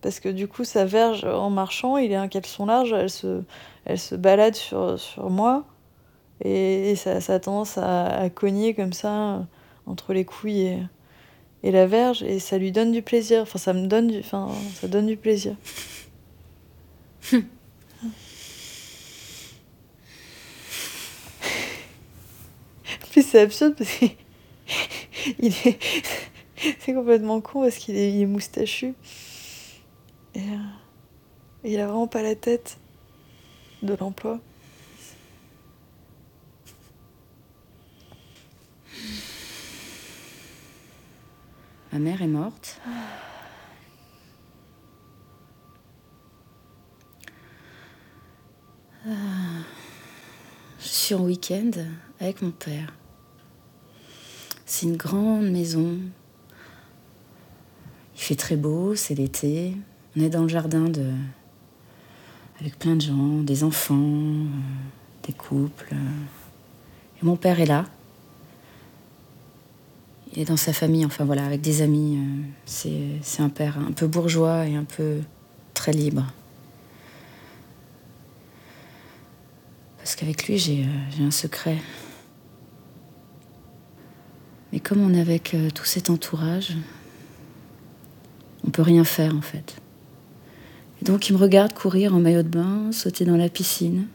Parce 0.00 0.20
que 0.20 0.28
du 0.28 0.46
coup, 0.46 0.64
sa 0.64 0.84
verge, 0.84 1.24
en 1.24 1.50
marchant, 1.50 1.96
il 1.96 2.12
est 2.12 2.16
un 2.16 2.28
caleçon 2.28 2.66
large, 2.66 2.92
elle 2.92 3.10
se, 3.10 3.42
elle 3.84 3.98
se 3.98 4.14
balade 4.14 4.54
sur, 4.54 4.98
sur 4.98 5.28
moi. 5.28 5.64
Et, 6.44 6.90
et 6.90 6.96
ça, 6.96 7.20
ça 7.20 7.34
a 7.34 7.40
tendance 7.40 7.78
à, 7.78 8.06
à 8.06 8.30
cogner 8.30 8.74
comme 8.74 8.92
ça 8.92 9.44
entre 9.86 10.12
les 10.12 10.24
couilles 10.24 10.60
et, 10.60 10.78
et 11.62 11.70
la 11.70 11.86
verge. 11.86 12.22
Et 12.22 12.38
ça 12.38 12.58
lui 12.58 12.72
donne 12.72 12.92
du 12.92 13.02
plaisir. 13.02 13.42
Enfin, 13.42 13.58
ça 13.58 13.72
me 13.72 13.86
donne 13.86 14.08
du, 14.08 14.18
enfin, 14.20 14.48
ça 14.80 14.88
donne 14.88 15.06
du 15.06 15.16
plaisir. 15.16 15.54
Puis 23.10 23.22
c'est 23.22 23.40
absurde 23.40 23.74
parce 23.76 23.90
qu'il 23.90 24.10
il 25.38 25.52
est. 25.66 25.78
C'est 26.80 26.92
complètement 26.92 27.40
con 27.40 27.62
parce 27.62 27.76
qu'il 27.76 27.96
est, 27.96 28.12
il 28.12 28.22
est 28.22 28.26
moustachu. 28.26 28.94
Et 30.34 30.40
euh, 30.40 30.56
il 31.64 31.78
a 31.80 31.86
vraiment 31.86 32.06
pas 32.06 32.22
la 32.22 32.34
tête 32.34 32.78
de 33.82 33.94
l'emploi. 33.94 34.40
Ma 41.92 41.98
mère 41.98 42.22
est 42.22 42.26
morte. 42.26 42.80
Je 49.04 49.12
suis 50.78 51.14
en 51.14 51.22
week-end 51.22 51.70
avec 52.20 52.42
mon 52.42 52.50
père. 52.50 52.92
C'est 54.66 54.86
une 54.86 54.96
grande 54.96 55.50
maison. 55.50 55.98
Il 58.14 58.20
fait 58.20 58.36
très 58.36 58.56
beau, 58.56 58.94
c'est 58.94 59.14
l'été. 59.14 59.74
On 60.16 60.20
est 60.20 60.28
dans 60.28 60.42
le 60.42 60.48
jardin 60.48 60.84
de... 60.84 61.10
avec 62.60 62.78
plein 62.78 62.96
de 62.96 63.00
gens, 63.00 63.40
des 63.42 63.64
enfants, 63.64 63.94
euh, 63.96 64.46
des 65.26 65.32
couples. 65.32 65.94
Et 67.22 67.24
mon 67.24 67.36
père 67.36 67.60
est 67.60 67.66
là. 67.66 67.86
Est 70.36 70.44
dans 70.44 70.56
sa 70.56 70.72
famille, 70.72 71.04
enfin 71.04 71.24
voilà, 71.24 71.44
avec 71.44 71.60
des 71.62 71.82
amis. 71.82 72.18
euh, 72.86 73.16
C'est 73.22 73.42
un 73.42 73.48
père 73.48 73.76
un 73.78 73.92
peu 73.92 74.06
bourgeois 74.06 74.66
et 74.66 74.76
un 74.76 74.84
peu 74.84 75.18
très 75.74 75.92
libre. 75.92 76.24
Parce 79.96 80.14
qu'avec 80.14 80.46
lui, 80.46 80.58
j'ai 80.58 80.84
euh, 80.84 81.26
un 81.26 81.30
secret. 81.30 81.78
Mais 84.72 84.80
comme 84.80 85.00
on 85.00 85.12
est 85.12 85.20
avec 85.20 85.54
euh, 85.54 85.70
tout 85.70 85.86
cet 85.86 86.08
entourage, 86.08 86.76
on 88.64 88.70
peut 88.70 88.82
rien 88.82 89.04
faire 89.04 89.34
en 89.34 89.40
fait. 89.40 89.80
Et 91.00 91.04
donc 91.04 91.28
il 91.28 91.32
me 91.32 91.38
regarde 91.38 91.72
courir 91.72 92.14
en 92.14 92.20
maillot 92.20 92.42
de 92.42 92.48
bain, 92.48 92.92
sauter 92.92 93.24
dans 93.24 93.36
la 93.36 93.48
piscine. 93.48 94.06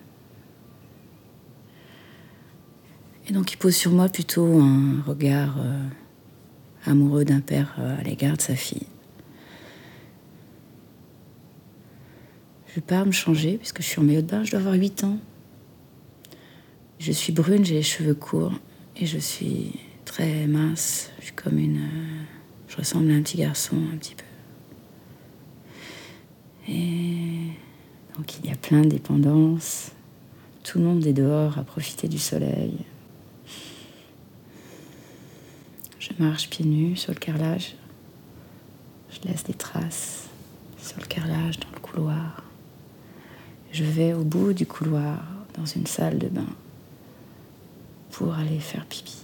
Et 3.28 3.34
donc 3.34 3.52
il 3.52 3.58
pose 3.58 3.76
sur 3.76 3.92
moi 3.92 4.10
plutôt 4.10 4.62
un 4.62 5.02
regard 5.06 5.56
amoureux 6.86 7.26
d'un 7.26 7.42
père 7.42 7.76
euh, 7.80 8.00
à 8.00 8.04
l'égard 8.04 8.38
de 8.38 8.42
sa 8.42 8.56
fille. 8.56 8.88
Je 12.76 12.80
pars 12.80 13.06
me 13.06 13.12
changer, 13.12 13.58
puisque 13.58 13.82
je 13.82 13.88
suis 13.88 14.00
en 14.00 14.04
maillot 14.04 14.22
de 14.22 14.28
bain, 14.28 14.44
je 14.44 14.52
dois 14.52 14.60
avoir 14.60 14.74
8 14.76 15.04
ans. 15.04 15.20
Je 17.00 17.12
suis 17.12 17.32
brune, 17.32 17.64
j'ai 17.64 17.76
les 17.76 17.84
cheveux 17.84 18.16
courts 18.16 18.54
et 18.98 19.06
je 19.06 19.18
suis 19.20 19.74
très 20.06 20.48
mince. 20.48 21.12
Je 21.20 21.26
suis 21.26 21.34
comme 21.34 21.60
une. 21.60 21.78
euh, 21.78 22.24
je 22.68 22.78
ressemble 22.78 23.12
à 23.12 23.14
un 23.16 23.22
petit 23.22 23.38
garçon 23.38 23.76
un 23.94 23.98
petit 23.98 24.16
peu. 24.16 24.24
Et 26.68 27.50
donc 28.18 28.40
il 28.40 28.50
y 28.50 28.52
a 28.52 28.56
plein 28.56 28.82
de 28.82 28.90
dépendances. 28.90 29.92
Tout 30.64 30.80
le 30.80 30.86
monde 30.86 31.06
est 31.06 31.14
dehors 31.14 31.58
à 31.60 31.64
profiter 31.64 32.08
du 32.08 32.18
soleil. 32.18 32.74
Je 36.04 36.10
marche 36.22 36.50
pieds 36.50 36.66
nus 36.66 36.98
sur 36.98 37.14
le 37.14 37.20
carrelage. 37.20 37.76
Je 39.10 39.26
laisse 39.26 39.46
des 39.46 39.54
traces 39.54 40.28
sur 40.78 41.00
le 41.00 41.06
carrelage 41.06 41.62
dans 41.62 41.70
le 41.74 41.80
couloir. 41.80 42.44
Je 43.72 43.86
vais 43.86 44.12
au 44.12 44.26
bout 44.26 44.52
du 44.52 44.66
couloir 44.66 45.24
dans 45.54 45.66
une 45.66 45.86
salle 45.86 46.18
de 46.18 46.28
bain 46.28 46.50
pour 48.12 48.34
aller 48.34 48.60
faire 48.60 48.86
pipi. 48.86 49.16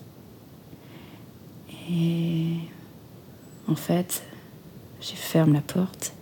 Et 1.91 2.59
en 3.67 3.75
fait, 3.75 4.23
je 5.01 5.15
ferme 5.15 5.51
la 5.51 5.61
porte 5.61 6.13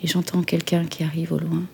et 0.00 0.06
j'entends 0.06 0.44
quelqu'un 0.44 0.84
qui 0.84 1.02
arrive 1.02 1.32
au 1.32 1.38
loin. 1.40 1.64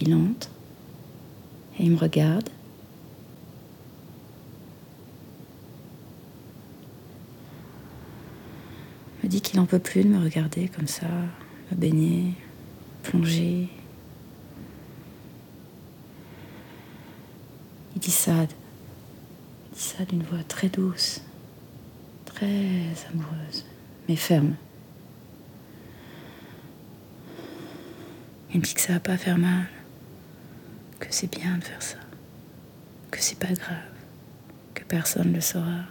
Il 0.00 0.14
entre 0.14 0.50
et 1.78 1.84
il 1.84 1.92
me 1.92 1.98
regarde. 1.98 2.48
me 9.26 9.28
dit 9.28 9.40
qu'il 9.40 9.58
n'en 9.58 9.66
peut 9.66 9.80
plus 9.80 10.04
de 10.04 10.08
me 10.08 10.22
regarder 10.22 10.68
comme 10.68 10.86
ça, 10.86 11.08
me 11.72 11.76
baigner, 11.76 12.34
plonger. 13.02 13.68
Il 17.96 17.98
dit 17.98 18.12
ça, 18.12 18.44
il 18.44 19.76
dit 19.76 19.82
ça 19.82 20.04
d'une 20.04 20.22
voix 20.22 20.44
très 20.46 20.68
douce, 20.68 21.22
très 22.24 22.86
amoureuse, 23.10 23.64
mais 24.08 24.14
ferme. 24.14 24.54
Il 28.54 28.60
me 28.60 28.64
dit 28.64 28.74
que 28.74 28.80
ça 28.80 28.92
va 28.92 29.00
pas 29.00 29.16
faire 29.16 29.38
mal, 29.38 29.66
que 30.98 31.06
c'est 31.10 31.30
bien 31.30 31.58
de 31.58 31.64
faire 31.64 31.82
ça, 31.82 31.98
que 33.10 33.18
c'est 33.20 33.38
pas 33.38 33.52
grave, 33.52 33.92
que 34.74 34.82
personne 34.84 35.30
ne 35.30 35.34
le 35.34 35.40
saura. 35.40 35.84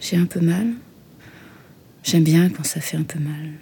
J'ai 0.00 0.16
un 0.16 0.26
peu 0.26 0.40
mal. 0.40 0.74
J'aime 2.02 2.24
bien 2.24 2.50
quand 2.50 2.64
ça 2.64 2.80
fait 2.80 2.96
un 2.96 3.04
peu 3.04 3.20
mal. 3.20 3.52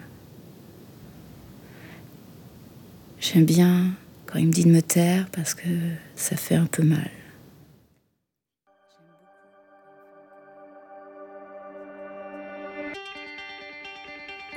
J'aime 3.20 3.44
bien 3.44 3.92
quand 4.26 4.38
il 4.38 4.46
me 4.46 4.52
dit 4.52 4.64
de 4.64 4.70
me 4.70 4.80
taire 4.80 5.28
parce 5.30 5.52
que 5.52 5.68
ça 6.16 6.36
fait 6.36 6.54
un 6.54 6.66
peu 6.66 6.82
mal. 6.82 7.10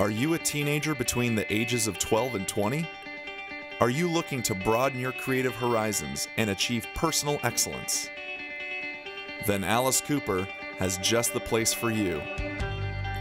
Are 0.00 0.10
you 0.10 0.34
a 0.34 0.38
teenager 0.38 0.92
between 0.92 1.36
the 1.36 1.52
ages 1.52 1.86
of 1.86 2.00
12 2.00 2.34
and 2.34 2.48
20? 2.48 2.84
Are 3.78 3.90
you 3.90 4.10
looking 4.10 4.42
to 4.42 4.52
broaden 4.52 4.98
your 4.98 5.12
creative 5.12 5.54
horizons 5.54 6.26
and 6.36 6.50
achieve 6.50 6.84
personal 6.96 7.38
excellence? 7.44 8.10
Then 9.46 9.62
Alice 9.62 10.00
Cooper 10.00 10.48
has 10.78 10.98
just 10.98 11.32
the 11.32 11.38
place 11.38 11.72
for 11.72 11.92
you. 11.92 12.20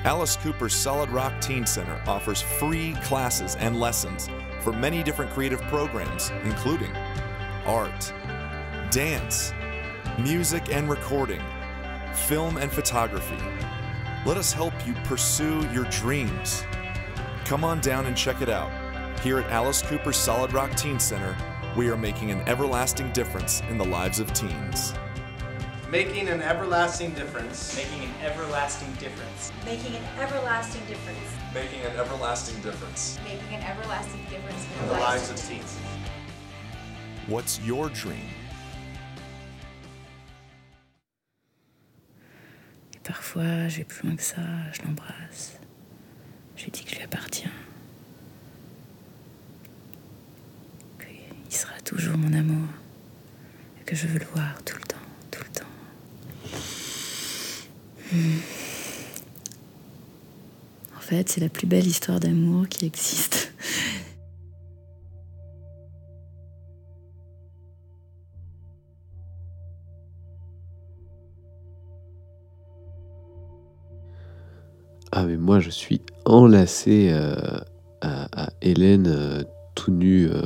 Alice 0.03 0.35
Cooper's 0.35 0.73
Solid 0.73 1.11
Rock 1.11 1.39
Teen 1.41 1.67
Center 1.67 2.01
offers 2.07 2.41
free 2.41 2.95
classes 3.03 3.55
and 3.57 3.79
lessons 3.79 4.27
for 4.61 4.73
many 4.73 5.03
different 5.03 5.29
creative 5.29 5.61
programs, 5.63 6.31
including 6.43 6.91
art, 7.67 8.11
dance, 8.89 9.53
music 10.17 10.73
and 10.73 10.89
recording, 10.89 11.41
film 12.15 12.57
and 12.57 12.71
photography. 12.71 13.37
Let 14.25 14.37
us 14.37 14.53
help 14.53 14.73
you 14.87 14.93
pursue 15.03 15.67
your 15.73 15.83
dreams. 15.85 16.63
Come 17.43 17.65
on 17.65 17.81
down 17.81 18.05
and 18.05 18.15
check 18.15 18.41
it 18.41 18.47
out. 18.47 18.71
Here 19.19 19.37
at 19.37 19.51
Alice 19.51 19.81
Cooper's 19.81 20.15
Solid 20.15 20.53
Rock 20.53 20.73
Teen 20.77 20.97
Center, 20.97 21.35
we 21.75 21.89
are 21.89 21.97
making 21.97 22.31
an 22.31 22.39
everlasting 22.47 23.11
difference 23.11 23.59
in 23.69 23.77
the 23.77 23.83
lives 23.83 24.21
of 24.21 24.31
teens. 24.31 24.93
Making 25.89 26.29
an 26.29 26.41
everlasting 26.41 27.11
difference. 27.15 27.75
Making 27.75 28.03
an 28.05 28.13
everlasting 28.21 28.93
difference. 28.93 29.51
Making 29.65 29.95
an 29.95 30.03
everlasting 30.17 30.85
difference. 30.85 31.33
Making 31.53 31.81
an 31.81 31.97
everlasting 31.97 32.61
difference 32.61 33.19
Making 33.25 33.55
an 33.55 33.63
everlasting 33.63 34.23
difference 34.29 34.67
In 34.81 34.87
the 34.87 34.93
lives 34.93 35.29
of 35.29 35.35
teens. 35.35 35.77
What's 37.27 37.59
your 37.59 37.89
dream? 37.89 38.29
Parfois, 43.03 43.67
je 43.67 43.77
vais 43.77 43.83
plus 43.83 44.07
loin 44.07 44.15
que 44.15 44.23
ça, 44.23 44.41
je 44.73 44.81
l'embrasse. 44.83 45.53
Je 46.55 46.63
lui 46.63 46.71
dis 46.71 46.83
que 46.83 46.91
je 46.91 46.95
lui 46.95 47.03
appartiens. 47.03 47.51
Qu'il 50.99 51.55
sera 51.55 51.79
toujours 51.83 52.17
mon 52.17 52.33
amour. 52.33 52.67
Et 53.79 53.83
que 53.83 53.95
je 53.95 54.07
veux 54.07 54.19
le 54.19 54.25
voir 54.33 54.63
tout 54.63 54.77
le 54.77 54.83
temps, 54.83 54.97
tout 55.31 55.43
le 55.43 55.59
temps. 55.59 56.59
Hmm. 58.11 58.39
En 60.97 61.01
fait, 61.01 61.29
c'est 61.29 61.41
la 61.41 61.49
plus 61.49 61.67
belle 61.67 61.87
histoire 61.87 62.19
d'amour 62.19 62.67
qui 62.69 62.85
existe. 62.85 63.51
Ah 75.15 75.25
mais 75.25 75.37
moi 75.37 75.59
je 75.59 75.69
suis 75.69 76.01
enlacé 76.25 77.11
euh, 77.13 77.35
à, 78.01 78.49
Hélène 78.63 79.05
euh, 79.07 79.43
tout 79.75 79.91
nu, 79.91 80.27
euh, 80.27 80.41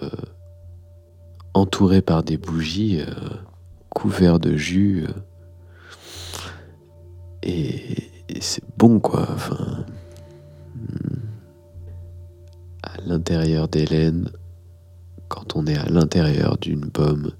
entouré 1.53 2.01
par 2.01 2.21
des 2.21 2.35
bougies, 2.35 2.99
couvert 3.87 4.39
de 4.39 4.57
jus. 4.57 5.07
et, 7.43 8.11
et 8.27 8.41
c'est 8.41 8.63
bon 8.77 8.99
quoi. 8.99 9.25
Enfin, 9.31 9.85
hmm. 10.75 11.15
à 12.83 12.97
l'intérieur 13.05 13.69
d'Hélène, 13.69 14.29
quand 15.29 15.55
on 15.55 15.65
est 15.65 15.77
à 15.77 15.85
l'intérieur 15.85 16.57
d'une 16.57 16.91
pomme 16.91 17.31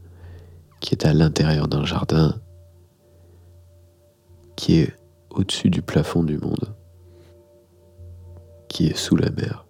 qui 0.80 0.94
est 0.94 1.06
à 1.06 1.14
l'intérieur 1.14 1.68
d'un 1.68 1.84
jardin 1.84 2.40
qui 4.56 4.80
est 4.80 4.96
au-dessus 5.30 5.70
du 5.70 5.82
plafond 5.82 6.24
du 6.24 6.38
monde, 6.38 6.77
est 8.86 8.96
sous 8.96 9.16
la 9.16 9.32
mer. 9.32 9.66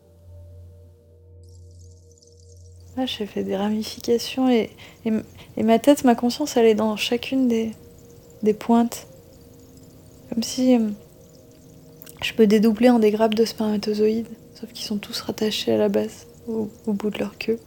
Là, 2.97 3.05
j'ai 3.05 3.25
fait 3.25 3.43
des 3.43 3.55
ramifications 3.55 4.49
et, 4.49 4.69
ma 5.55 5.79
tête, 5.79 6.03
ma 6.03 6.15
conscience, 6.15 6.57
elle 6.57 6.65
est 6.65 6.75
dans 6.75 6.97
chacune 6.97 7.47
des, 7.47 8.53
pointes. 8.53 9.07
Comme 10.29 10.43
si 10.43 10.75
euh, 10.75 10.89
je 12.21 12.33
peux 12.33 12.47
dédoubler 12.47 12.89
en 12.89 12.99
des 12.99 13.11
grappes 13.11 13.35
de 13.35 13.45
spermatozoïdes, 13.45 14.27
sauf 14.59 14.73
qu'ils 14.73 14.85
sont 14.85 14.97
tous 14.97 15.21
rattachés 15.21 15.71
à 15.71 15.77
la 15.77 15.87
base, 15.87 16.27
au 16.47 16.67
bout 16.87 17.09
de 17.09 17.19
leur 17.19 17.37
queue. 17.37 17.59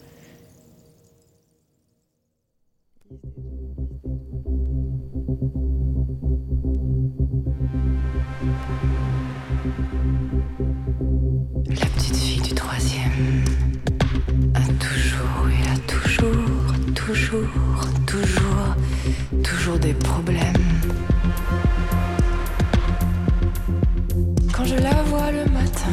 Quand 24.53 24.64
je 24.64 24.74
la 24.76 25.03
vois 25.05 25.32
le 25.32 25.45
matin, 25.51 25.91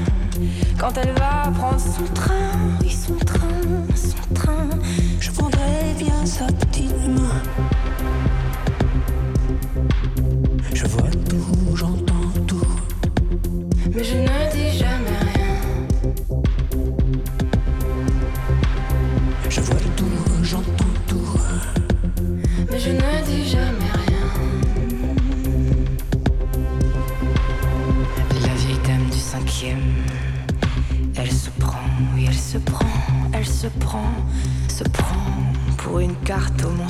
quand 0.77 0.91
elle 0.97 1.13
va 1.13 1.51
prendre 1.57 1.79
son 1.79 2.03
train, 2.13 2.51
oui 2.81 2.91
son 2.91 3.15
train, 3.15 3.47
son 3.95 4.33
train, 4.35 4.69
je 5.19 5.31
voudrais 5.31 5.95
bien 5.97 6.25
sa 6.25 6.45
petite 6.45 7.07
main. 7.07 7.76
carte 36.37 36.65
au 36.65 36.69
monde. 36.69 36.86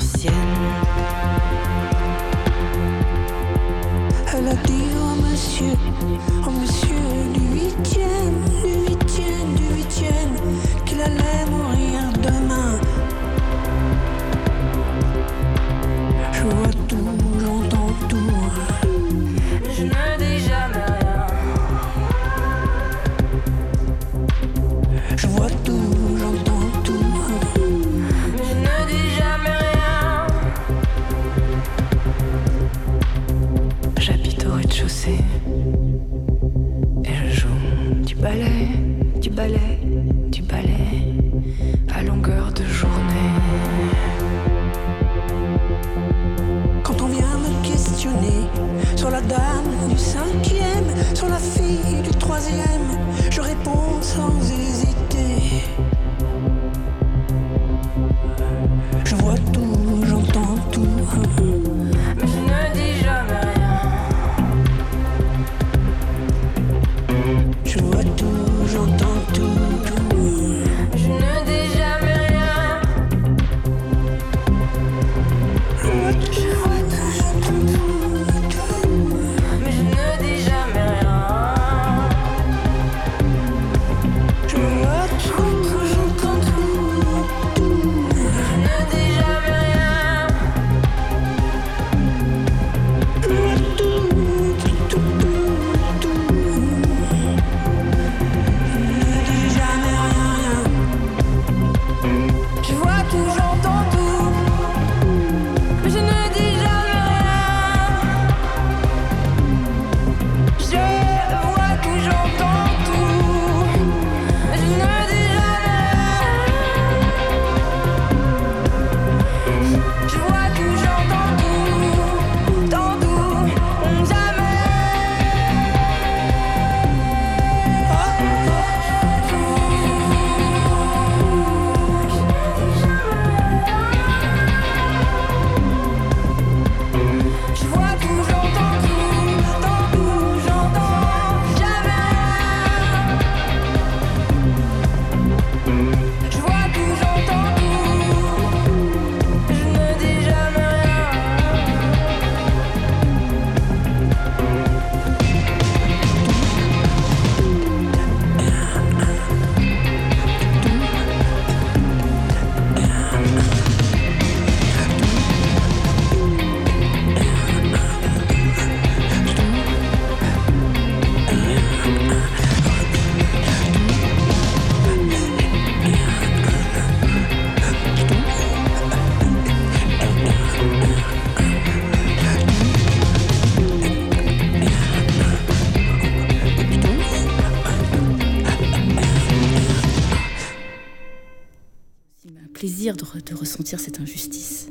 Ressentir 193.38 193.80
cette 193.80 194.00
injustice. 194.00 194.68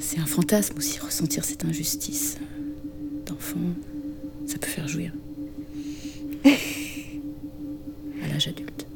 C'est 0.00 0.18
un 0.18 0.26
fantasme 0.26 0.76
aussi, 0.78 0.98
ressentir 0.98 1.44
cette 1.44 1.64
injustice. 1.64 2.38
D'enfant, 3.26 3.58
ça 4.46 4.58
peut 4.58 4.68
faire 4.68 4.88
jouir. 4.88 5.12
à 6.44 8.28
l'âge 8.28 8.48
adulte. 8.48 8.86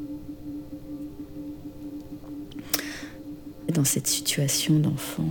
Dans 3.75 3.85
cette 3.85 4.07
situation 4.07 4.79
d'enfant 4.79 5.29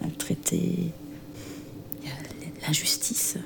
maltraité, 0.00 0.56
il 0.56 2.06
y 2.06 2.10
a 2.10 2.66
l'injustice. 2.66 3.36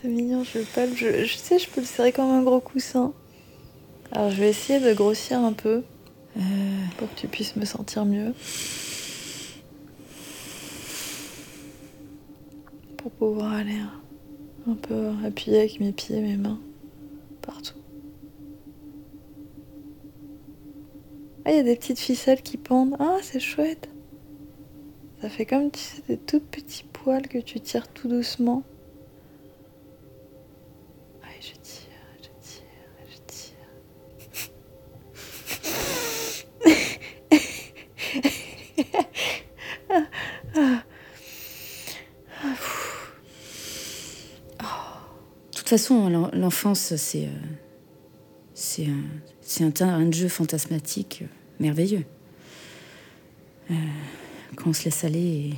C'est 0.00 0.08
mignon, 0.08 0.44
je 0.44 0.58
le 0.58 0.64
palpe. 0.64 0.96
Je, 0.96 1.24
je 1.24 1.36
sais, 1.36 1.58
je 1.58 1.68
peux 1.68 1.80
le 1.80 1.86
serrer 1.86 2.12
comme 2.12 2.30
un 2.30 2.42
gros 2.42 2.60
coussin. 2.60 3.12
Alors 4.12 4.30
je 4.30 4.36
vais 4.36 4.50
essayer 4.50 4.80
de 4.80 4.92
grossir 4.92 5.38
un 5.40 5.52
peu 5.52 5.82
pour 6.98 7.08
que 7.10 7.14
tu 7.16 7.28
puisses 7.28 7.56
me 7.56 7.64
sentir 7.64 8.04
mieux. 8.04 8.32
Pour 12.96 13.10
pouvoir 13.12 13.52
aller 13.52 13.76
un- 14.66 14.74
peu 14.74 15.10
appuyer 15.24 15.58
avec 15.58 15.78
mes 15.80 15.92
pieds, 15.92 16.20
mes 16.20 16.36
mains, 16.38 16.58
partout. 17.42 17.74
Ah, 21.44 21.50
il 21.50 21.56
y 21.56 21.60
a 21.60 21.62
des 21.62 21.76
petites 21.76 21.98
ficelles 21.98 22.40
qui 22.40 22.56
pendent. 22.56 22.96
Ah, 22.98 23.18
c'est 23.22 23.40
chouette. 23.40 23.90
Ça 25.20 25.28
fait 25.28 25.44
comme 25.44 25.70
tu 25.70 25.80
sais, 25.80 26.02
des 26.08 26.16
tout 26.16 26.40
petits 26.40 26.84
poils 26.92 27.28
que 27.28 27.38
tu 27.38 27.60
tires 27.60 27.88
tout 27.88 28.08
doucement. 28.08 28.62
De 45.50 45.56
toute 45.56 45.68
façon, 45.68 46.08
l'en- 46.08 46.30
l'enfance, 46.32 46.94
c'est 46.96 47.28
euh, 48.86 48.90
un, 49.80 50.12
jeu 50.12 50.28
fantasmatique 50.28 51.20
euh, 51.22 51.26
merveilleux. 51.60 52.04
Euh, 53.70 53.74
quand 54.56 54.70
on 54.70 54.72
se 54.72 54.84
laisse 54.84 55.04
aller 55.04 55.18
et, 55.18 55.54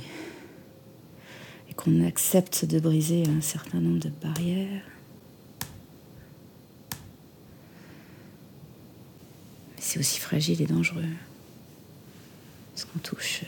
et 1.69 1.73
qu'on 1.75 2.05
accepte 2.05 2.65
de 2.65 2.79
briser 2.79 3.23
un 3.27 3.41
certain 3.41 3.79
nombre 3.79 3.99
de 3.99 4.09
barrières. 4.09 4.81
C'est 9.79 9.99
aussi 9.99 10.19
fragile 10.19 10.61
et 10.61 10.65
dangereux. 10.65 11.03
Qu'on 12.93 12.99
touche. 12.99 13.43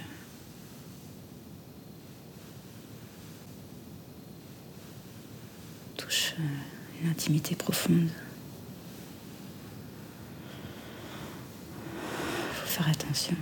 touche 5.98 6.34
euh, 6.40 7.04
une 7.04 7.10
intimité 7.10 7.56
profonde. 7.56 8.10
Faut 12.54 12.68
faire 12.68 12.90
attention. 12.90 13.36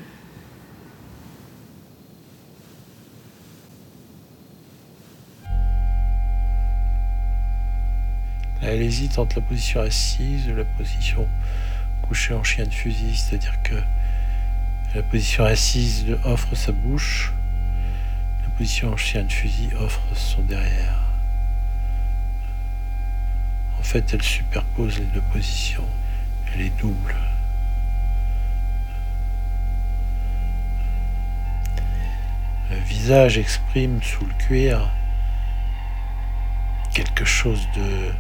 Elle 8.62 8.82
hésite 8.82 9.18
entre 9.18 9.38
la 9.38 9.46
position 9.46 9.82
assise 9.82 10.50
ou 10.50 10.56
la 10.56 10.66
position 10.66 11.28
couchée 12.02 12.34
en 12.34 12.44
chien 12.44 12.66
de 12.66 12.74
fusil, 12.74 13.16
c'est-à-dire 13.16 13.62
que 13.64 13.76
la 14.96 15.04
position 15.04 15.44
assise 15.46 16.06
offre 16.24 16.56
sa 16.56 16.72
bouche, 16.72 17.34
la 18.44 18.50
position 18.58 18.94
en 18.94 18.98
chien 18.98 19.24
de 19.24 19.32
fusil 19.32 19.70
offre 19.80 20.02
son 20.14 20.42
derrière. 20.42 21.00
En 23.80 23.84
fait, 23.84 24.14
elle 24.14 24.24
superpose 24.24 25.00
les 25.00 25.06
deux 25.06 25.22
positions, 25.34 25.88
elle 26.54 26.62
est 26.62 26.78
double. 26.80 27.16
Le 32.70 32.78
visage 32.80 33.38
exprime 33.38 34.02
sous 34.04 34.26
le 34.26 34.34
cuir 34.34 34.90
quelque 36.94 37.26
chose 37.26 37.68
de 37.76 38.12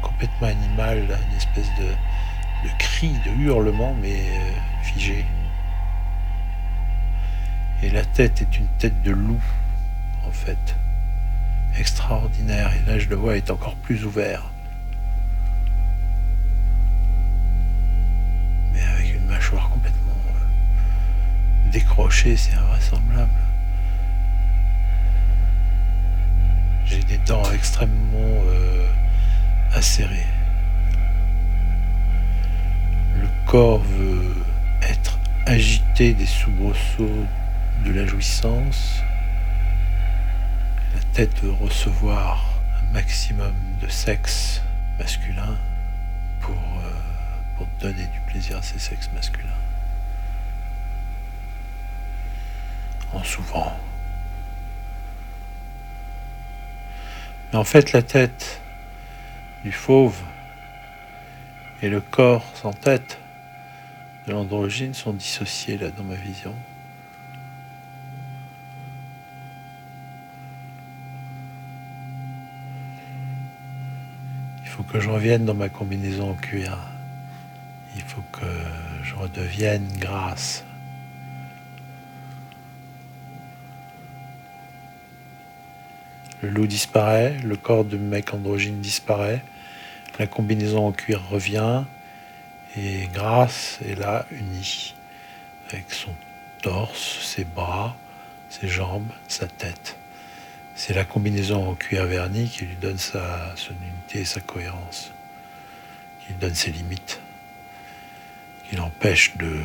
complètement 0.00 0.48
animal, 0.48 0.98
une 1.30 1.36
espèce 1.36 1.68
de, 1.78 2.68
cri, 2.78 3.12
de 3.24 3.30
hurlement, 3.42 3.94
mais 4.00 4.20
euh, 4.20 4.52
figé. 4.82 5.24
Et 7.82 7.90
la 7.90 8.04
tête 8.04 8.42
est 8.42 8.58
une 8.58 8.68
tête 8.78 9.02
de 9.02 9.10
loup, 9.10 9.42
en 10.24 10.30
fait. 10.30 10.76
Extraordinaire. 11.78 12.72
Et 12.74 12.90
là, 12.90 12.98
je 12.98 13.08
le 13.08 13.16
vois, 13.16 13.36
est 13.36 13.50
encore 13.50 13.76
plus 13.76 14.04
ouvert. 14.04 14.50
Mais 18.72 18.82
avec 18.82 19.14
une 19.14 19.26
mâchoire 19.26 19.68
complètement 19.70 20.12
euh, 20.28 21.70
décrochée, 21.70 22.36
c'est 22.36 22.54
invraisemblable. 22.54 23.30
J'ai 26.84 27.02
des 27.04 27.18
dents 27.18 27.50
extrêmement 27.52 28.42
euh, 28.46 28.86
acérées. 29.72 30.26
Le 33.20 33.28
corps 33.46 33.78
veut 33.80 34.21
agité 35.52 36.14
des 36.14 36.24
soubresauts 36.24 37.26
de 37.84 37.92
la 37.92 38.06
jouissance. 38.06 39.02
La 40.94 41.00
tête 41.12 41.42
veut 41.42 41.52
recevoir 41.52 42.54
un 42.78 42.92
maximum 42.94 43.52
de 43.82 43.86
sexe 43.86 44.62
masculin 44.98 45.58
pour, 46.40 46.54
euh, 46.54 46.90
pour 47.56 47.66
donner 47.80 48.06
du 48.06 48.20
plaisir 48.20 48.56
à 48.56 48.62
ces 48.62 48.78
sexes 48.78 49.10
masculins. 49.14 49.48
En 53.12 53.22
souvent. 53.22 53.78
Mais 57.52 57.58
en 57.58 57.64
fait, 57.64 57.92
la 57.92 58.00
tête 58.00 58.62
du 59.64 59.72
fauve 59.72 60.16
et 61.82 61.90
le 61.90 62.00
corps 62.00 62.46
sans 62.54 62.72
tête 62.72 63.18
de 64.26 64.32
l'androgyne 64.32 64.94
sont 64.94 65.12
dissociés 65.12 65.78
là 65.78 65.90
dans 65.90 66.04
ma 66.04 66.14
vision. 66.14 66.54
Il 74.62 74.68
faut 74.68 74.82
que 74.84 75.00
je 75.00 75.10
revienne 75.10 75.44
dans 75.44 75.54
ma 75.54 75.68
combinaison 75.68 76.30
en 76.30 76.34
cuir. 76.34 76.78
Il 77.94 78.02
faut 78.02 78.22
que 78.32 78.46
je 79.02 79.14
redevienne 79.14 79.86
grasse. 79.98 80.64
Le 86.42 86.48
loup 86.48 86.66
disparaît, 86.66 87.36
le 87.44 87.56
corps 87.56 87.84
de 87.84 87.96
mec 87.96 88.34
androgyne 88.34 88.80
disparaît, 88.80 89.42
la 90.18 90.26
combinaison 90.26 90.86
en 90.86 90.92
cuir 90.92 91.22
revient, 91.28 91.84
et 92.76 93.08
Grâce 93.12 93.78
est 93.84 93.94
là, 93.94 94.26
unie, 94.30 94.94
avec 95.68 95.92
son 95.92 96.14
torse, 96.62 97.18
ses 97.22 97.44
bras, 97.44 97.96
ses 98.48 98.68
jambes, 98.68 99.10
sa 99.28 99.46
tête. 99.46 99.96
C'est 100.74 100.94
la 100.94 101.04
combinaison 101.04 101.68
en 101.68 101.74
cuir 101.74 102.06
verni 102.06 102.48
qui 102.48 102.64
lui 102.64 102.76
donne 102.76 102.98
sa, 102.98 103.54
son 103.56 103.74
unité 103.74 104.20
et 104.20 104.24
sa 104.24 104.40
cohérence, 104.40 105.12
qui 106.20 106.32
lui 106.32 106.38
donne 106.40 106.54
ses 106.54 106.70
limites, 106.70 107.20
qui 108.68 108.76
l'empêche 108.76 109.36
de 109.36 109.60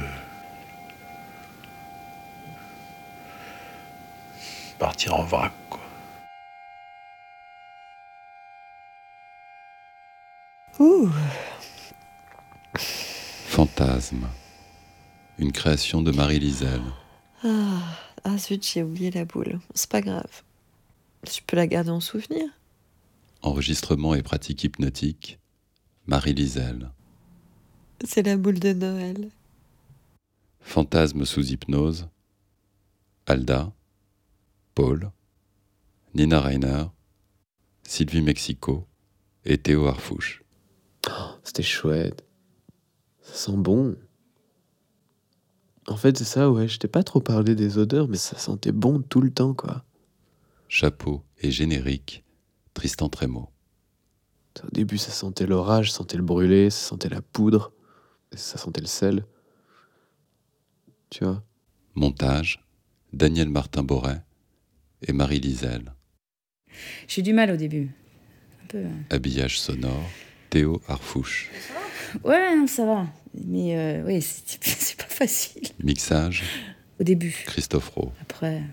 partir 4.78 5.16
en 5.16 5.24
vrac. 5.24 5.54
Ouh. 10.80 11.12
Fantasme. 12.78 14.28
Une 15.38 15.52
création 15.52 16.02
de 16.02 16.12
Marie 16.12 16.40
Lisel. 16.40 16.82
Ah, 17.44 17.82
ah 18.24 18.38
zut, 18.38 18.66
j'ai 18.66 18.84
oublié 18.84 19.12
la 19.12 19.26
boule. 19.26 19.60
C'est 19.74 19.90
pas 19.90 20.02
grave. 20.02 20.44
Je 21.26 21.40
peux 21.46 21.56
la 21.56 21.68
garder 21.68 21.90
en 21.90 22.00
souvenir. 22.00 22.48
Enregistrement 23.42 24.16
et 24.16 24.24
pratique 24.24 24.64
hypnotique. 24.64 25.40
Marie 26.08 26.34
Lisel. 26.34 26.92
C'est 28.06 28.24
la 28.24 28.38
boule 28.38 28.60
de 28.60 28.74
Noël. 28.74 29.30
Fantasme 30.62 31.26
sous 31.26 31.52
hypnose. 31.52 32.08
Alda. 33.26 33.72
Paul. 34.76 35.12
Nina 36.14 36.40
Reiner. 36.42 36.86
Sylvie 37.84 38.22
Mexico. 38.22 38.88
Et 39.46 39.58
Théo 39.58 39.88
Harfouche. 39.88 40.44
C'était 41.44 41.64
chouette. 41.64 42.27
Ça 43.28 43.34
sent 43.52 43.58
bon. 43.58 43.96
En 45.88 45.96
fait, 45.98 46.18
c'est 46.18 46.24
ça, 46.24 46.50
ouais. 46.52 46.68
Je 46.68 46.80
t'ai 46.80 46.88
pas 46.88 47.04
trop 47.04 47.22
parlé 47.22 47.56
des 47.56 47.78
odeurs, 47.78 48.08
mais 48.08 48.18
ça 48.18 48.38
sentait 48.38 48.72
bon 48.72 49.02
tout 49.02 49.22
le 49.22 49.32
temps, 49.32 49.54
quoi. 49.54 49.84
Chapeau 50.70 51.24
et 51.40 51.52
générique, 51.52 52.24
Tristan 52.74 53.10
Trémo. 53.10 53.50
Au 54.64 54.70
début, 54.72 54.98
ça 54.98 55.12
sentait 55.12 55.46
l'orage, 55.46 55.92
ça 55.92 55.98
sentait 55.98 56.18
le 56.18 56.24
brûlé, 56.24 56.70
ça 56.70 56.90
sentait 56.90 57.10
la 57.10 57.22
poudre, 57.22 57.72
ça 58.34 58.58
sentait 58.58 58.82
le 58.82 58.88
sel. 58.88 59.26
Tu 61.10 61.24
vois 61.24 61.44
Montage, 61.96 62.66
Daniel 63.14 63.50
Martin 63.50 63.84
Boret 63.84 64.24
et 65.08 65.14
Marie 65.14 65.40
Lisel. 65.40 65.94
J'ai 67.08 67.22
du 67.22 67.34
mal 67.34 67.52
au 67.52 67.56
début. 67.56 67.92
Un 68.64 68.68
peu. 68.68 68.78
euh. 68.80 68.90
Habillage 69.12 69.60
sonore, 69.60 70.10
Théo 70.50 70.82
Arfouche. 70.88 71.50
Ouais, 72.24 72.56
non, 72.56 72.68
ça 72.68 72.86
va. 72.86 73.08
Mais 73.46 73.78
euh, 73.78 74.04
oui, 74.06 74.22
c'est 74.22 74.58
c'est 74.64 74.98
pas 74.98 75.04
facile. 75.06 75.64
Mixage, 75.84 76.44
Au 77.00 77.04
début. 77.04 77.44
Christophe 77.46 77.90
Rowe. 77.90 78.12
Après. 78.22 78.64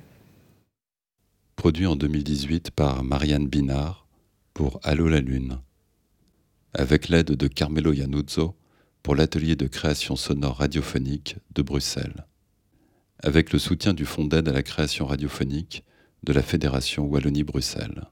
Produit 1.56 1.86
en 1.86 1.96
2018 1.96 2.70
par 2.70 3.04
Marianne 3.04 3.46
Binard 3.46 4.06
pour 4.52 4.80
Allô 4.82 5.08
la 5.08 5.20
Lune. 5.20 5.58
Avec 6.72 7.08
l'aide 7.08 7.32
de 7.32 7.46
Carmelo 7.46 7.92
Iannuzzo 7.92 8.56
pour 9.02 9.14
l'atelier 9.14 9.54
de 9.54 9.66
création 9.66 10.16
sonore 10.16 10.56
radiophonique 10.56 11.36
de 11.54 11.62
Bruxelles. 11.62 12.26
Avec 13.22 13.52
le 13.52 13.58
soutien 13.58 13.94
du 13.94 14.04
Fonds 14.04 14.24
d'aide 14.26 14.48
à 14.48 14.52
la 14.52 14.62
création 14.62 15.06
radiophonique 15.06 15.84
de 16.24 16.32
la 16.32 16.42
Fédération 16.42 17.04
Wallonie-Bruxelles. 17.06 18.04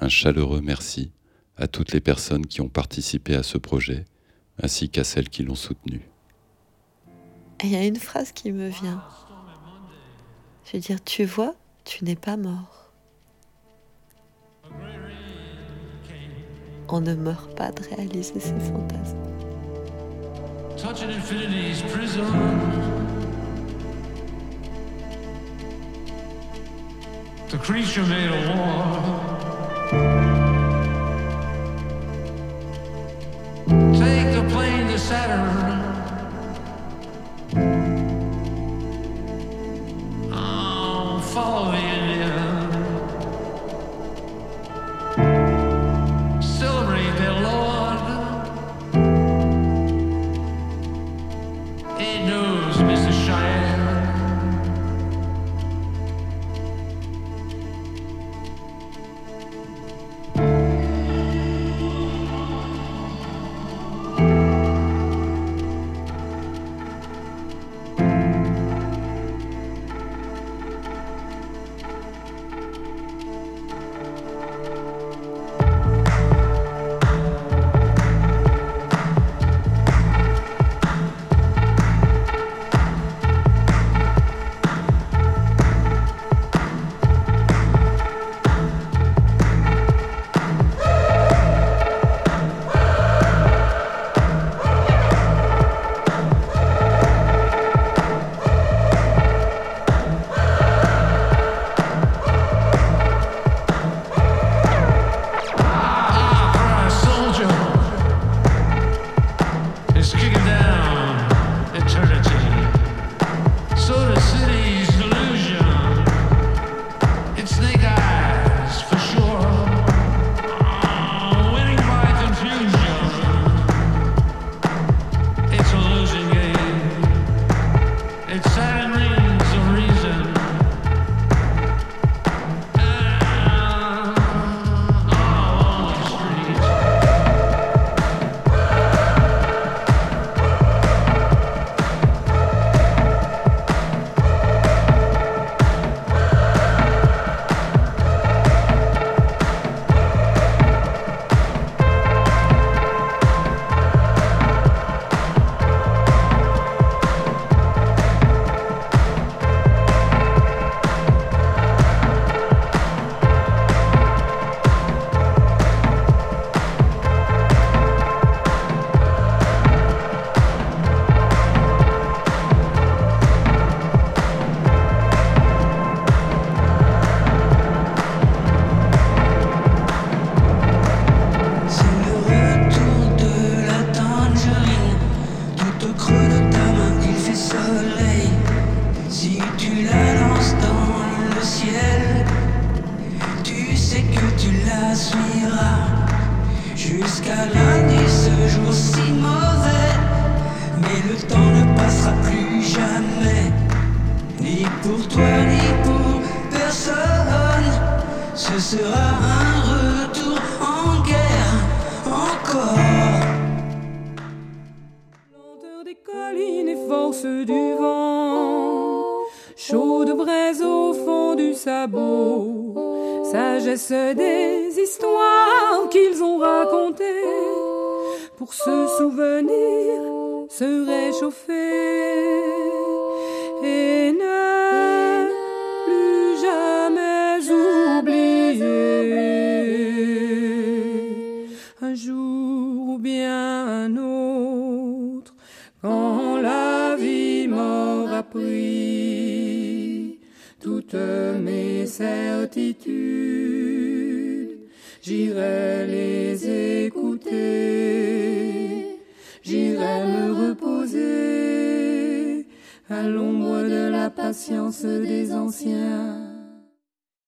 Un 0.00 0.08
chaleureux 0.08 0.60
merci 0.60 1.12
à 1.58 1.66
toutes 1.66 1.92
les 1.92 2.00
personnes 2.00 2.46
qui 2.46 2.60
ont 2.60 2.68
participé 2.68 3.34
à 3.34 3.42
ce 3.42 3.58
projet, 3.58 4.04
ainsi 4.62 4.88
qu'à 4.88 5.04
celles 5.04 5.28
qui 5.28 5.42
l'ont 5.42 5.56
soutenu. 5.56 6.00
Et 7.60 7.66
il 7.66 7.70
y 7.70 7.76
a 7.76 7.84
une 7.84 7.96
phrase 7.96 8.32
qui 8.32 8.52
me 8.52 8.68
vient. 8.68 9.02
Je 10.64 10.76
veux 10.76 10.80
dire, 10.80 11.02
tu 11.02 11.24
vois, 11.24 11.54
tu 11.84 12.04
n'es 12.04 12.16
pas 12.16 12.36
mort. 12.36 12.92
On 16.90 17.00
ne 17.00 17.14
meurt 17.14 17.54
pas 17.54 17.70
de 17.70 17.82
réaliser 17.82 18.40
ses 18.40 18.58
fantasmes. 18.60 19.18
Touching 20.76 21.10
infinity's 21.10 21.82
prison. 21.82 22.24
The 27.50 27.58
creature 27.58 28.06
made 28.06 28.30
a 28.30 28.56
war. 29.92 30.37
Saturn. 34.98 35.48
Oh, 40.32 41.20
follow 41.32 41.70
the 41.70 42.17